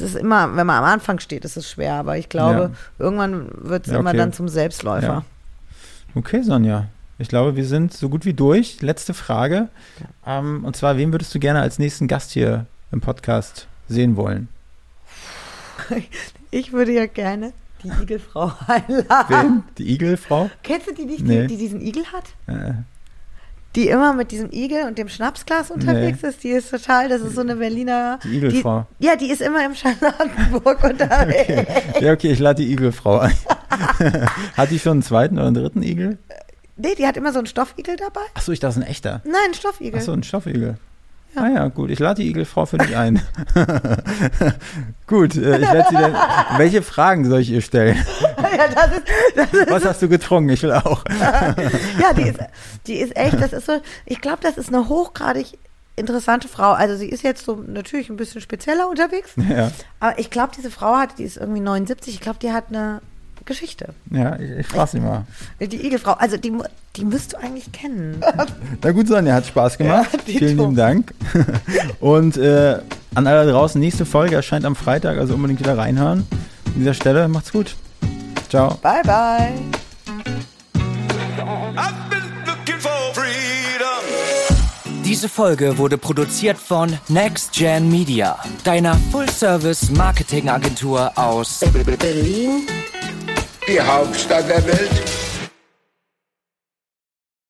[0.00, 3.48] es ist immer, wenn man am Anfang steht, ist es schwer, aber ich glaube, irgendwann
[3.52, 4.18] wird es Ja, immer okay.
[4.18, 5.06] dann zum Selbstläufer.
[5.06, 5.24] Ja.
[6.14, 6.86] Okay, Sonja.
[7.18, 8.80] Ich glaube, wir sind so gut wie durch.
[8.80, 9.68] Letzte Frage.
[10.26, 14.48] Ähm, und zwar, wen würdest du gerne als nächsten Gast hier im Podcast sehen wollen?
[16.50, 19.26] Ich würde ja gerne die Igelfrau einladen.
[19.28, 19.62] Wen?
[19.76, 20.50] Die Igelfrau?
[20.62, 21.42] Kennst du die nicht, Nee.
[21.42, 22.24] die, die diesen Igel hat?
[22.46, 22.72] Äh,
[23.76, 27.34] Die immer mit diesem Igel und dem Schnapsglas unterwegs ist, die ist total, das ist
[27.34, 28.18] so eine Berliner.
[28.24, 28.86] die Igelfrau.
[28.98, 31.70] Die, ja, die ist immer im Charlottenburg unterwegs.
[32.00, 33.34] Ja, okay, ich lade die Igelfrau ein.
[34.56, 36.18] Hat die schon einen zweiten oder einen dritten Igel?
[36.76, 38.20] Nee, die hat immer so einen Stoffigel dabei.
[38.34, 39.20] Achso, ich dachte, das ist ein echter.
[39.24, 39.98] Nein, ein Stoffigel.
[39.98, 40.76] Achso, ein Stoffigel.
[41.34, 41.42] Ja.
[41.42, 41.90] Ah ja, gut.
[41.90, 43.22] Ich lade die Igelfrau für dich ein.
[45.06, 46.16] gut, äh, ich werde sie dann.
[46.56, 47.96] Welche Fragen soll ich ihr stellen?
[48.38, 49.02] ja, das ist,
[49.36, 50.50] das ist, Was hast du getrunken?
[50.50, 51.04] Ich will auch.
[52.00, 52.40] ja, die ist,
[52.86, 55.58] die ist echt, das ist so, ich glaube, das ist eine hochgradig
[55.96, 56.72] interessante Frau.
[56.72, 59.70] Also sie ist jetzt so natürlich ein bisschen spezieller unterwegs, ja,
[60.00, 63.00] aber ich glaube, diese Frau hat, die ist irgendwie 79, ich glaube, die hat eine
[63.44, 63.94] Geschichte.
[64.10, 65.24] ja, ich, ich frage sie mal.
[65.60, 66.52] Die Igelfrau, also die,
[66.96, 68.20] die müsst du eigentlich kennen.
[68.82, 70.10] Na gut, Sonja, hat Spaß gemacht.
[70.12, 70.18] Ja.
[70.38, 71.12] Vielen lieben Dank.
[72.00, 72.78] Und äh,
[73.14, 76.26] an alle draußen, nächste Folge erscheint am Freitag, also unbedingt wieder reinhören.
[76.66, 77.74] An dieser Stelle, macht's gut.
[78.48, 78.74] Ciao.
[78.82, 79.52] Bye, bye.
[85.04, 91.60] Diese Folge wurde produziert von Next Gen Media, deiner Full-Service-Marketing-Agentur aus
[91.98, 92.66] Berlin,
[93.68, 95.27] die Hauptstadt der Welt.